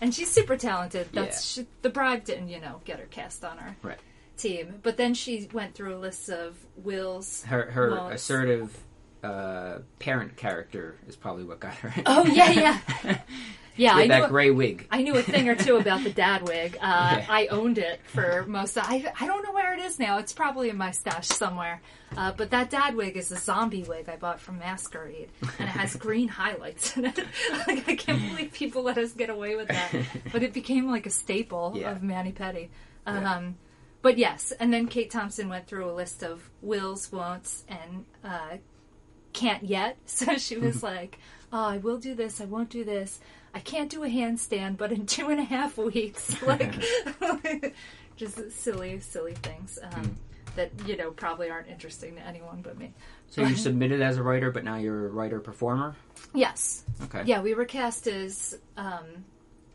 [0.00, 1.08] And she's super talented.
[1.12, 3.98] That's she, the bribe didn't, you know, get her cast on her Right.
[4.38, 4.76] team.
[4.82, 7.44] But then she went through a list of Will's.
[7.44, 8.76] Her her assertive
[9.22, 11.92] uh, parent character is probably what got her.
[12.06, 13.18] Oh yeah, yeah,
[13.80, 13.94] yeah.
[13.96, 14.86] I that knew, gray wig.
[14.90, 16.76] I knew a thing or two about the dad wig.
[16.80, 17.26] Uh, Yeah.
[17.28, 18.76] I owned it for most.
[18.76, 20.18] Of, I I don't know where it is now.
[20.18, 21.80] It's probably in my stash somewhere.
[22.16, 25.72] Uh, but that dad wig is a zombie wig I bought from Masquerade, and it
[25.72, 27.18] has green highlights in it.
[27.66, 29.92] like I can't believe people let us get away with that.
[30.32, 31.90] But it became like a staple Yeah.
[31.92, 32.70] of Manny Petty.
[33.06, 33.34] Yeah.
[33.36, 33.56] Um,
[34.02, 38.56] But yes, and then Kate Thompson went through a list of wills, won'ts, and uh,
[39.32, 39.96] can't yet.
[40.06, 41.18] So she was like,
[41.52, 42.40] "Oh, I will do this.
[42.40, 43.20] I won't do this.
[43.54, 46.74] I can't do a handstand, but in two and a half weeks." Like,
[48.16, 50.16] just silly, silly things um,
[50.56, 52.92] that you know probably aren't interesting to anyone but me.
[53.28, 55.94] So you submitted as a writer, but now you're a writer performer.
[56.34, 57.22] Yes, Okay.
[57.24, 59.24] yeah, we were cast as um,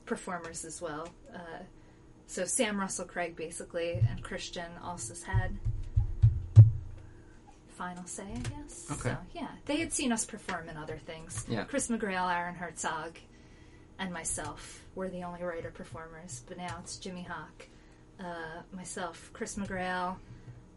[0.05, 1.07] performers as well.
[1.33, 1.63] Uh,
[2.27, 5.51] so Sam Russell Craig basically, and Christian also had
[7.75, 8.87] final say, I guess.
[8.91, 9.09] Okay.
[9.11, 11.45] So, yeah, they had seen us perform in other things.
[11.47, 11.63] Yeah.
[11.65, 13.17] Chris McGrail, Aaron Herzog,
[13.99, 16.41] and myself were the only writer performers.
[16.47, 17.67] But now it's Jimmy Hawk,
[18.19, 20.15] uh, myself, Chris McGrail.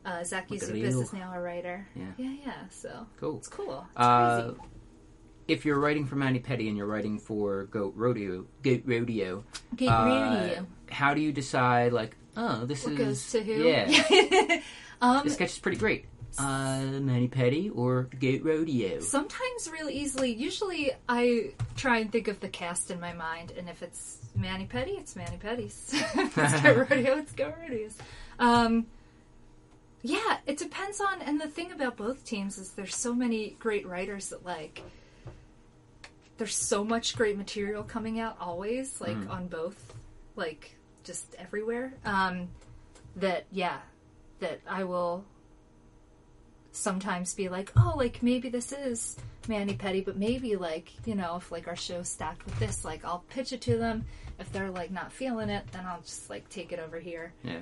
[0.05, 1.87] Uh, Zach Yuzubis is now a writer.
[1.95, 2.05] Yeah.
[2.17, 2.53] yeah, yeah.
[2.71, 3.37] So Cool.
[3.39, 3.85] it's cool.
[3.91, 4.61] It's Uh, crazy.
[5.49, 9.45] if you're writing for Manny Petty and you're writing for Goat Rodeo, Goat Rodeo,
[9.77, 10.67] Goat uh, ready.
[10.91, 11.93] how do you decide?
[11.93, 13.63] Like, oh, this What is goes to who?
[13.65, 14.61] Yeah,
[15.03, 16.07] um, this sketch is pretty great.
[16.39, 19.01] Uh, Manny Petty or Goat Rodeo.
[19.01, 20.33] sometimes really easily.
[20.33, 24.67] Usually, I try and think of the cast in my mind, and if it's Manny
[24.67, 25.91] Petty, it's Manny Petty's.
[25.95, 27.97] if it's Go Rodeo, it's Goat Rodeo's.
[28.39, 28.87] Um,
[30.03, 31.21] yeah, it depends on.
[31.23, 34.81] And the thing about both teams is there's so many great writers that like.
[36.37, 39.29] There's so much great material coming out always, like Mhm.
[39.31, 39.93] on both,
[40.37, 41.95] like just everywhere.
[42.05, 42.47] Um,
[43.17, 43.79] that yeah,
[44.39, 45.25] that I will
[46.79, 49.17] sometimes be like, oh, like maybe this is
[49.49, 53.05] Manny Petty, but maybe like you know if like our show's stacked with this, like
[53.05, 54.05] I'll pitch it to them.
[54.39, 57.33] If they're like not feeling it, then I'll just like take it over here.
[57.43, 57.59] Yeah.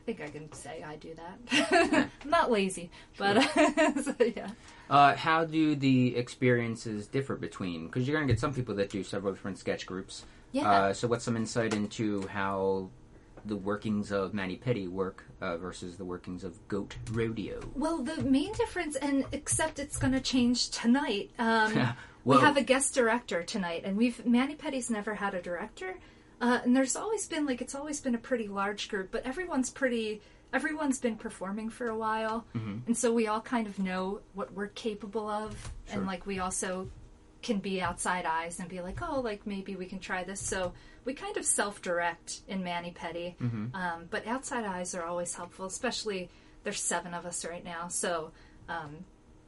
[0.00, 2.10] I think I can say I do that.
[2.24, 3.42] I'm not lazy, but
[4.02, 4.48] so, yeah.
[4.88, 7.86] Uh, how do the experiences differ between?
[7.86, 10.24] Because you're going to get some people that do several different sketch groups.
[10.52, 10.70] Yeah.
[10.70, 12.88] Uh, so, what's some insight into how
[13.44, 17.60] the workings of Manny Petty work uh, versus the workings of Goat Rodeo?
[17.74, 21.30] Well, the main difference, and except it's going to change tonight.
[21.38, 25.96] Um, we have a guest director tonight, and we've Manny Petty's never had a director,
[26.40, 29.70] uh, and there's always been like it's always been a pretty large group, but everyone's
[29.70, 30.20] pretty.
[30.52, 34.66] Everyone's been performing for a while, and so we all kind of know what we're
[34.66, 35.52] capable of,
[35.86, 35.98] Sure.
[35.98, 36.88] and like we also
[37.42, 40.40] can be outside eyes and be like, oh, like maybe we can try this.
[40.40, 40.72] So
[41.04, 46.28] we kind of self-direct in Manny Petty, um, but outside eyes are always helpful, especially
[46.62, 48.32] there's seven of us right now, so
[48.68, 49.04] um,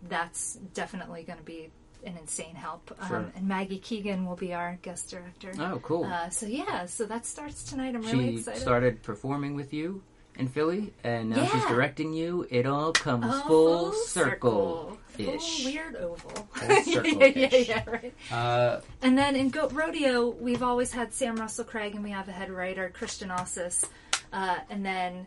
[0.08, 1.70] that's definitely going to be
[2.04, 2.96] an insane help.
[3.06, 3.18] Sure.
[3.18, 5.52] Um, and Maggie Keegan will be our guest director.
[5.58, 6.04] Oh, cool.
[6.04, 7.94] Uh, so yeah, so that starts tonight.
[7.94, 8.34] I'm really excited.
[8.34, 8.60] she excited.
[8.62, 10.02] started performing with you
[10.38, 12.46] in Philly, and now she's directing you.
[12.50, 15.64] It all comes Oh, full, circle Full ish.
[15.66, 16.30] weird oval.
[16.30, 17.68] Full yeah, yeah, circle-ish.
[17.68, 18.14] yeah, right.
[18.30, 22.28] Uh, And then in Goat Rodeo, we've always had Sam Russell Craig, and we have
[22.28, 23.84] a head writer, Christian Ossis.
[24.32, 25.26] Uh, and then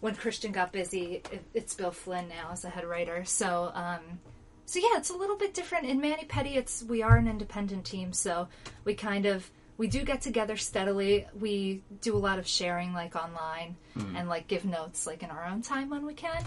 [0.00, 3.24] when Christian got busy, it, it's Bill Flynn now as a head writer.
[3.24, 4.20] So, um,
[4.64, 5.86] so yeah, it's a little bit different.
[5.88, 8.46] In Manny Petty, it's we are an independent team, so
[8.84, 9.50] we kind of
[9.80, 11.26] we do get together steadily.
[11.40, 13.76] We do a lot of sharing, like online,
[14.16, 16.44] and like give notes, like in our own time when we can.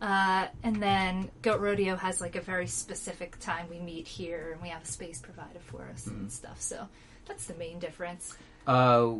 [0.00, 4.62] Uh, and then Goat Rodeo has like a very specific time we meet here, and
[4.62, 6.60] we have a space provided for us and stuff.
[6.60, 6.86] So
[7.26, 8.36] that's the main difference.
[8.68, 9.14] uh,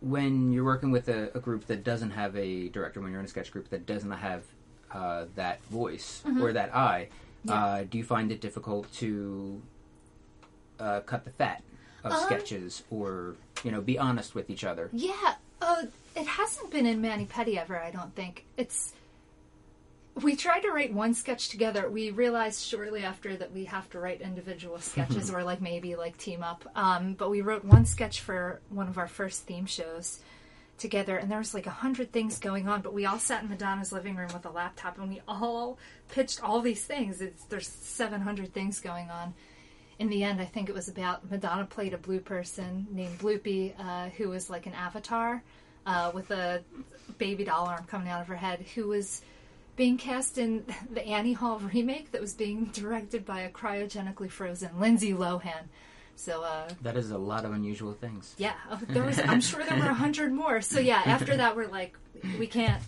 [0.00, 3.26] when you're working with a, a group that doesn't have a director, when you're in
[3.26, 4.42] a sketch group that doesn't have
[4.92, 7.08] uh, that voice or that eye,
[7.46, 7.48] Mm-hmm.
[7.50, 7.64] Yeah.
[7.66, 9.60] uh, do you find it difficult to
[10.80, 11.62] uh, cut the fat
[12.04, 13.34] of Um, sketches, or
[13.64, 14.90] you know, be honest with each other?
[14.92, 15.84] Yeah, uh,
[16.14, 17.78] it hasn't been in Manny Petty ever.
[17.78, 18.92] I don't think it's.
[20.22, 21.90] We tried to write one sketch together.
[21.90, 26.16] We realized shortly after that we have to write individual sketches or like maybe like
[26.18, 26.64] team up.
[26.76, 30.20] Um, but we wrote one sketch for one of our first theme shows
[30.76, 33.48] together and there was like a hundred things going on but we all sat in
[33.48, 35.78] madonna's living room with a laptop and we all
[36.08, 39.34] pitched all these things it's, there's 700 things going on
[39.98, 43.72] in the end i think it was about madonna played a blue person named bloopy
[43.78, 45.42] uh, who was like an avatar
[45.86, 46.62] uh, with a
[47.18, 49.22] baby doll arm coming out of her head who was
[49.76, 54.70] being cast in the annie hall remake that was being directed by a cryogenically frozen
[54.80, 55.64] lindsay lohan
[56.16, 58.36] so uh, That is a lot of unusual things.
[58.38, 58.54] yeah,
[58.88, 59.18] there was.
[59.18, 60.60] I'm sure there were a hundred more.
[60.60, 61.98] So yeah, after that, we're like,
[62.38, 62.80] we can't,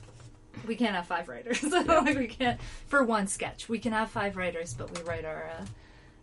[0.65, 1.61] we can't have five writers.
[1.65, 3.69] like we can't for one sketch.
[3.69, 5.65] We can have five writers, but we write our uh,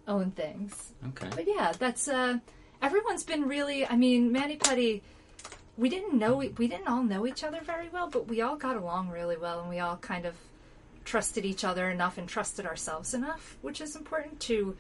[0.08, 0.92] own things.
[1.10, 1.28] Okay.
[1.36, 2.40] But yeah, that's uh,
[2.82, 3.86] everyone's been really.
[3.86, 5.02] I mean, Manny Putty.
[5.76, 8.76] We didn't know we didn't all know each other very well, but we all got
[8.78, 10.36] along really well, and we all kind of
[11.04, 14.76] trusted each other enough and trusted ourselves enough, which is important to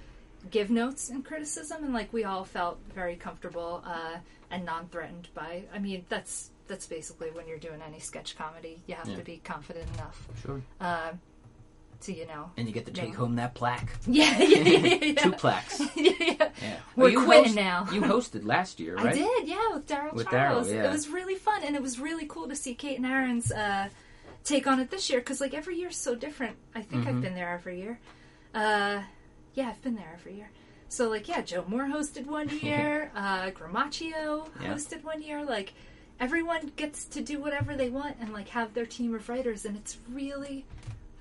[0.51, 1.83] give notes and criticism.
[1.83, 4.17] And like we all felt very comfortable uh,
[4.51, 5.63] and non-threatened by.
[5.73, 9.17] I mean, that's that's basically when you're doing any sketch comedy, you have Yeah.
[9.17, 10.61] to be confident enough Sure.
[10.79, 11.11] uh,
[12.03, 12.51] to you know.
[12.57, 13.89] And you get to take home that plaque.
[14.07, 15.13] Yeah, yeah, yeah, yeah.
[15.21, 15.79] Two plaques.
[15.95, 16.49] yeah, yeah.
[16.61, 16.77] Yeah.
[16.95, 17.87] We're you quitting host- now.
[17.91, 19.07] You hosted last year, right?
[19.07, 20.71] I did, yeah, with Daryl With Charles.
[20.71, 20.85] Yeah.
[20.87, 23.89] It was really fun, and it was really cool to see Kate and Aaron's uh,
[24.43, 26.55] take on it this year because like every year's so different.
[26.75, 27.09] I think Mm-hmm.
[27.17, 27.99] I've been there every year.
[28.53, 29.01] Uh,
[29.55, 30.49] yeah, I've been there every year.
[30.89, 33.11] So like, yeah, Joe Moore hosted one year.
[33.15, 35.43] uh, Gramaccio hosted one year.
[35.43, 35.73] Like,
[36.19, 39.75] everyone gets to do whatever they want and like have their team of writers, and
[39.77, 40.65] it's really.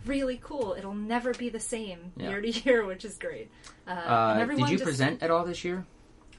[0.06, 0.74] Really cool.
[0.78, 2.30] It'll never be the same Yeah.
[2.30, 3.50] year to year, which is great.
[3.86, 5.84] Uh, and Uh, did everyone you just- present at all this year?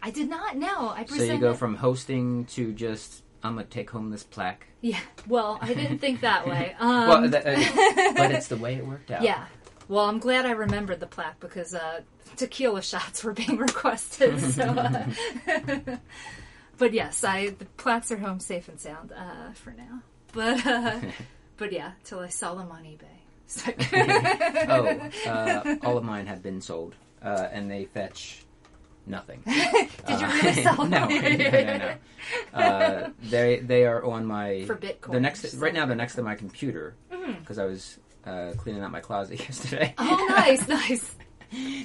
[0.02, 0.58] I did not.
[0.58, 1.34] No, I So presented.
[1.36, 4.68] you go from hosting to just I'm gonna take home this plaque.
[4.82, 5.00] Yeah.
[5.28, 6.76] Well, I didn't think that way.
[6.80, 9.22] Um, well, that, uh, but it's the way it worked out.
[9.22, 9.46] yeah.
[9.90, 12.02] Well, I'm glad I remembered the plaque because uh,
[12.38, 14.40] tequila shots were being requested.
[14.40, 15.08] So, uh,
[16.78, 20.02] but yes, I the plaques are home safe and sound uh, for now.
[20.32, 21.00] But uh,
[21.58, 23.20] but yeah, till I sell them on eBay.
[23.48, 28.44] So- oh, uh, all of mine have been sold, uh, and they fetch
[29.06, 29.42] nothing.
[29.46, 30.90] Did you Uh, really sell them?
[30.92, 32.58] no, no, no, no.
[32.58, 35.86] Uh, they they are on my For Bitcoin They're next to, right now.
[35.86, 36.96] They're next to my computer
[37.40, 39.94] because I was uh, cleaning out my closet yesterday.
[39.98, 41.16] Oh, nice, nice.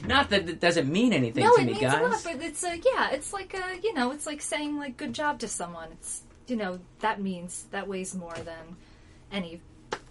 [0.06, 2.00] Not that it doesn't mean anything No, to it me, means guys.
[2.00, 4.96] a lot, but it's uh, yeah, it's like uh, you know, it's like saying like
[4.96, 5.88] good job to someone.
[5.92, 8.76] It's you know that means that weighs more than
[9.32, 9.60] any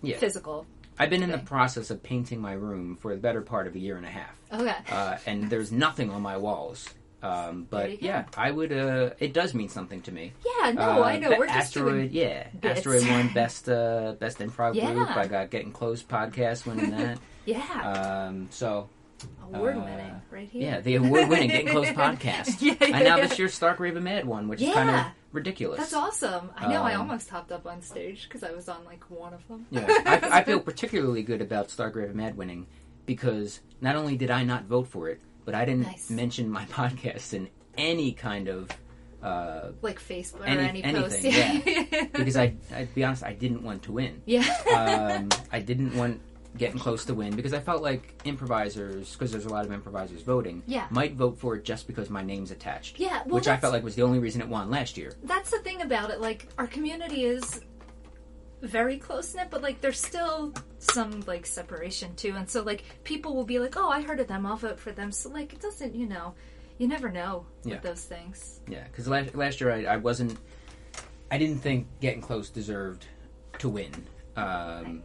[0.04, 0.18] Yeah.
[0.18, 0.68] physical.
[1.00, 3.80] I've been in the process of painting my room for the better part of a
[3.80, 4.76] year and a half, Okay.
[4.92, 6.88] uh, and there's nothing on my walls.
[7.24, 8.72] Um, but yeah, I would.
[8.72, 10.34] Uh, it does mean something to me.
[10.46, 11.30] yeah, no, Uh, I know.
[11.32, 12.80] We're just asteroid, doing yeah, bits.
[12.80, 14.94] asteroid one best uh, best improv Yeah.
[14.94, 15.16] group.
[15.18, 17.18] I got getting close podcast winning that.
[17.46, 18.88] yeah, um, so
[19.52, 20.62] award uh, winning right here.
[20.62, 22.62] yeah, the award winning getting close podcast.
[22.62, 23.28] Yeah, yeah, and now yeah.
[23.28, 25.10] this year's Stark Raven Mad one, which is kind of Yeah.
[25.38, 25.80] Ridiculous.
[25.80, 26.50] That's awesome.
[26.58, 26.84] I know.
[26.84, 29.66] I Um, almost hopped up on stage because I was on like one of them.
[29.72, 32.68] Yeah, I, I feel particularly good about Stark Raven Mad winning
[33.06, 36.10] because not only did I not vote for it, but I didn't Nice.
[36.10, 38.70] mention my podcast in any kind of
[39.24, 41.24] uh, like Facebook or Any- any, post.
[41.26, 42.04] anything, Yeah.
[42.14, 44.22] because I, I'd be honest, I didn't want to win.
[44.26, 44.46] yeah.
[44.76, 46.22] um, I didn't want
[46.58, 50.22] getting close to win because I felt like improvisers, because there's a lot of improvisers
[50.24, 50.88] voting, Yeah.
[50.90, 53.00] might vote for it just because my name's attached.
[53.00, 55.14] Yeah, well, which I felt like was the only reason it won last year.
[55.24, 56.20] That's the thing about it.
[56.22, 57.62] Like our community is
[58.62, 62.34] very close knit, but like there's still some like separation too.
[62.36, 64.46] And so like people will be like, "Oh, I heard of them.
[64.46, 66.34] I'll vote for them." So like it doesn't, you know,
[66.80, 67.80] you never know Yeah.
[67.80, 68.62] those things.
[68.68, 70.38] Yeah, because last, last year I, I wasn't,
[71.32, 73.06] I didn't think getting close deserved
[73.60, 73.92] to win.
[74.36, 75.04] Um,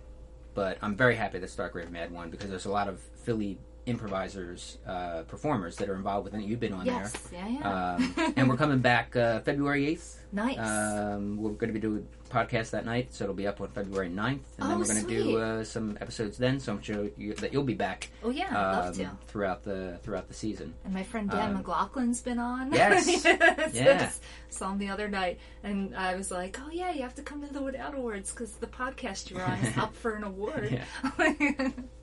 [0.54, 3.58] but I'm very happy that Stark Raven Mad won because there's a lot of Philly
[3.86, 6.44] improvisers, uh, performers that are involved with it.
[6.46, 7.40] You've been on Yes, there.
[7.48, 7.94] yeah, yeah.
[7.94, 10.16] Um, and we're coming back uh, February 8th.
[10.34, 10.58] Nice.
[10.58, 13.68] Um, we're going to be doing a podcast that night, so it'll be up on
[13.68, 14.14] February 9th.
[14.30, 17.34] And then Oh, we're going to do uh, some episodes then, so I'm sure you,
[17.34, 19.04] that you'll be back oh yeah, I'd love to.
[19.04, 20.72] um, throughout the throughout the season.
[20.84, 22.72] And my friend Dan Um, McLaughlin's been on.
[22.72, 23.24] Yes.
[23.24, 24.10] Yes, Yeah.
[24.48, 27.46] Saw him the other night, and I was like, "Oh yeah, you have to come
[27.46, 30.80] to the WitOut Awards because the podcast you're on is up for an award."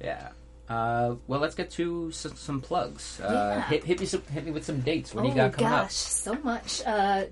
[0.01, 0.29] Yeah.
[0.69, 3.19] Uh, well, let's get to some, some plugs.
[3.19, 3.61] Uh, Yeah.
[3.69, 5.13] hit, hit me some, hit me with some dates.
[5.15, 6.81] What do oh you got coming gosh, so much.
[6.85, 7.25] Uh,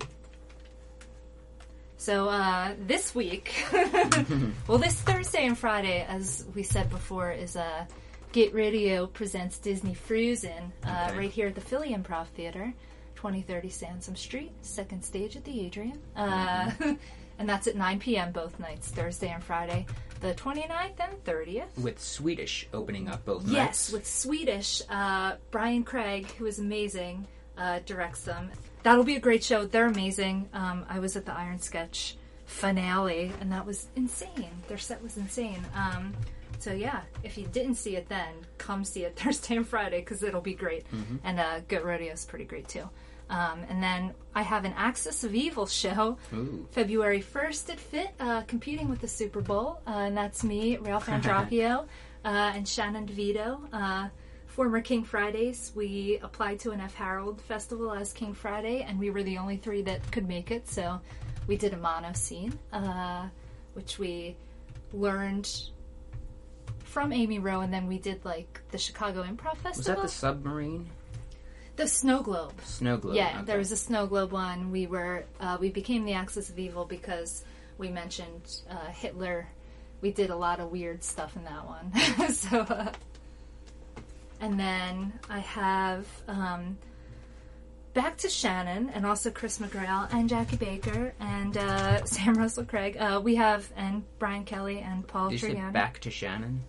[1.96, 3.54] so uh, this week,
[4.68, 7.84] well, this Thursday and Friday, as we said before, is uh,
[8.32, 11.18] Goat Rodeo presents Disney Frozen uh, Okay.
[11.18, 12.72] right here at the Philly Improv Theater,
[13.16, 16.00] 2030 Sansom Street, second stage at the Adrian.
[16.16, 16.70] Uh,
[17.38, 18.32] and that's at 9 p.m.
[18.32, 19.86] both nights, Thursday and Friday,
[20.20, 21.78] the 29th and 30th.
[21.80, 23.54] With Swedish opening up both nights.
[23.54, 24.82] Yes, with Swedish.
[24.88, 27.26] Uh, Brian Craig, who is amazing,
[27.56, 28.50] uh, directs them.
[28.82, 29.64] That'll be a great show.
[29.66, 30.48] They're amazing.
[30.52, 32.16] Um, I was at the Iron Sketch
[32.46, 34.50] finale, and that was insane.
[34.68, 35.64] Their set was insane.
[35.74, 36.14] Um,
[36.58, 40.22] so yeah, if you didn't see it then, come see it Thursday and Friday because
[40.22, 40.84] it'll be great.
[41.24, 42.88] And uh, Goat Rodeo is pretty great too.
[43.30, 46.66] Um, and then I have an Axis of Evil show Ooh.
[46.70, 49.80] February 1st at PHIT, uh, competing with the Super Bowl.
[49.86, 51.86] Uh, and that's me, Ralph Andropio,
[52.24, 53.60] uh, and Shannon DeVito.
[53.72, 54.08] Uh,
[54.46, 55.72] former King Fridays.
[55.76, 56.94] We applied to an F.
[56.94, 60.68] Harold festival as King Friday, and we were the only three that could make it.
[60.68, 61.00] So
[61.46, 63.28] we did a mono scene, uh,
[63.74, 64.36] which we
[64.92, 65.48] learned
[66.82, 69.68] from Amy Rowe, and then we did like the Chicago Improv Festival.
[69.76, 70.90] Was that the submarine?
[71.78, 72.54] The Snow Globe.
[72.64, 73.14] Snow globe.
[73.14, 73.44] Yeah, okay.
[73.44, 74.72] there was a Snow Globe one.
[74.72, 77.44] We were uh, we became the Axis of Evil because
[77.78, 79.46] we mentioned uh, Hitler.
[80.00, 82.30] We did a lot of weird stuff in that one.
[82.32, 82.92] so, uh,
[84.40, 86.76] and then I have um,
[87.94, 92.96] back to Shannon and also Chris McGrail and Jackie Baker and uh, Sam Russell Craig.
[92.96, 96.64] Uh, we have and Brian Kelly and Paul Did you say back to Shannon?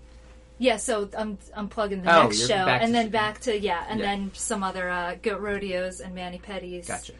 [0.60, 3.40] Yeah, so I'm I'm plugging the Oh, next you're show, back to and then back
[3.42, 4.06] to yeah, and Yeah.
[4.06, 7.14] then some other uh, goat rodeos and Manny Petties Gotcha.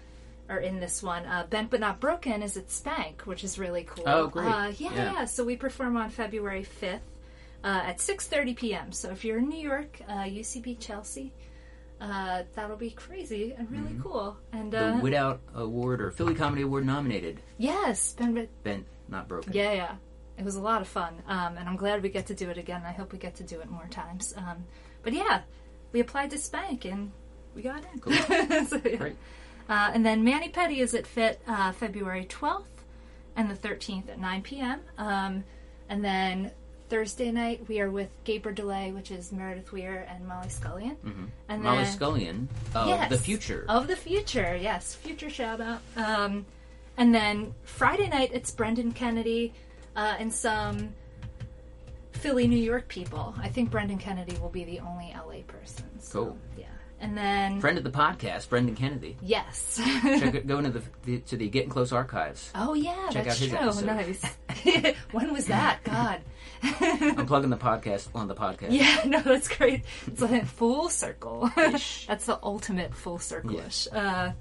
[0.50, 1.26] are in this one.
[1.26, 4.04] Uh, Bent but not broken is at Spank, which is really cool.
[4.06, 4.46] Oh, great.
[4.48, 5.14] Uh, yeah, Yeah.
[5.14, 7.02] yeah, So we perform on February fifth
[7.64, 8.92] uh, at six thirty p.m.
[8.92, 11.32] So if you're in New York, uh, UCB Chelsea,
[12.02, 14.38] uh, that'll be crazy and really cool.
[14.52, 15.06] And Mm-hmm.
[15.06, 17.40] The uh, Award or Philly Comedy Award nominated.
[17.58, 19.54] yes, Bent but Bent, not broken.
[19.54, 19.96] yeah, yeah.
[20.40, 22.58] It was a lot of fun, um, and I'm glad we get to do it
[22.58, 22.82] again.
[22.86, 24.34] I hope we get to do it more times.
[24.38, 24.64] Um,
[25.04, 25.42] but yeah,
[25.92, 27.12] we applied to Spank and
[27.54, 28.00] we got in.
[28.00, 28.14] Cool.
[28.68, 28.96] So, yeah.
[28.96, 29.16] Great.
[29.68, 32.64] Uh, and then Manny Petty is at PHIT uh, February 12th
[33.36, 34.80] and the 13th at 9 p.m.
[34.98, 35.44] Um,
[35.90, 36.52] and then
[36.90, 40.96] Thursday night we are with Gaber DeLay, which is Meredith Weir and Molly Scullion.
[41.06, 41.26] Mm-hmm.
[41.50, 43.10] And Molly then Scullion of Yes.
[43.12, 43.66] the future.
[43.68, 45.82] of the future, yes, future shout out.
[45.98, 46.46] Um,
[46.98, 49.54] and then Friday night it's Brendan Kennedy
[50.00, 50.94] uh, and some
[52.12, 53.34] Philly, New York people.
[53.42, 55.86] I think Brendan Kennedy will be the only LA person.
[56.00, 56.38] So, Cool.
[56.58, 56.66] Yeah,
[57.02, 59.18] and then Friend of the podcast, Brendan Kennedy.
[59.22, 59.80] yes.
[60.04, 62.52] Check it, go into the, the to the Getting Close archives.
[62.56, 63.58] oh yeah, Check that's out his true.
[63.60, 63.86] episode.
[63.86, 64.96] Nice.
[65.12, 65.80] when was that?
[65.84, 66.22] God.
[66.62, 68.68] I'm plugging the podcast on the podcast.
[68.72, 69.84] Yeah, no, that's great.
[70.08, 71.50] It's like full circle.
[71.56, 73.88] that's the ultimate full circle-ish.
[73.94, 74.32] Uh,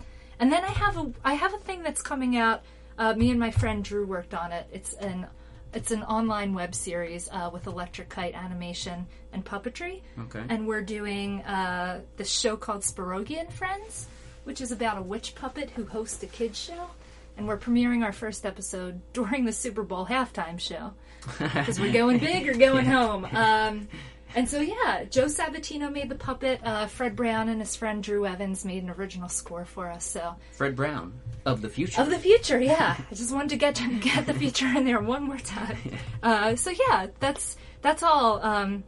[0.40, 2.62] and then I have a I have a thing that's coming out.
[2.98, 4.66] Uh, me and my friend Drew worked on it.
[4.72, 5.28] It's an
[5.74, 10.02] it's an online web series uh, with electric kite animation and puppetry.
[10.20, 10.42] Okay.
[10.48, 14.06] And we're doing uh, this show called Spirogian Friends,
[14.44, 16.88] which is about a witch puppet who hosts a kids show.
[17.36, 20.92] And we're premiering our first episode during the Super Bowl halftime show
[21.38, 23.26] because we're going big or going home.
[23.32, 23.88] Um,
[24.34, 26.60] and so, yeah, Joe Sabatino made the puppet.
[26.64, 30.04] Uh, Fred Brown and his friend Drew Evans made an original score for us.
[30.04, 31.12] So, Fred Brown
[31.46, 32.00] of the future.
[32.00, 32.96] of the future, yeah.
[33.10, 35.78] I just wanted to get get the future in there one more time.
[36.20, 38.42] Uh, so, yeah, that's that's all.
[38.42, 38.82] Um,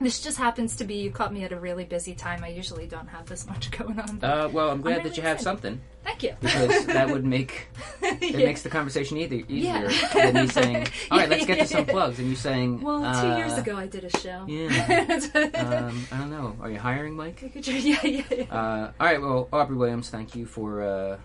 [0.00, 2.44] this just happens to be you caught me at a really busy time.
[2.44, 4.22] I usually don't have this much going on.
[4.22, 5.44] uh, well, I'm glad really that you have excited.
[5.62, 6.34] something Thank you.
[6.40, 7.68] because that would make
[8.02, 8.46] it Yeah.
[8.46, 10.08] makes the conversation either easier Yeah.
[10.14, 13.28] than me saying, "All right, let's get to some plugs," and you saying, Well, two
[13.28, 14.44] uh, years ago I did a show.
[14.46, 15.18] Yeah.
[15.34, 16.56] um, I don't know.
[16.60, 17.42] Are you hiring, Mike?
[17.54, 18.44] yeah, yeah, yeah.
[18.54, 19.20] Uh, all right.
[19.20, 21.18] Well, Aubrey Williams, thank you for uh,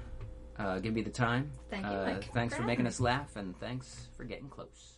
[0.57, 1.51] uh, giving me the time.
[1.69, 4.92] Thank you, Uh, Mike, thanks for for making us laugh, and thanks for getting close.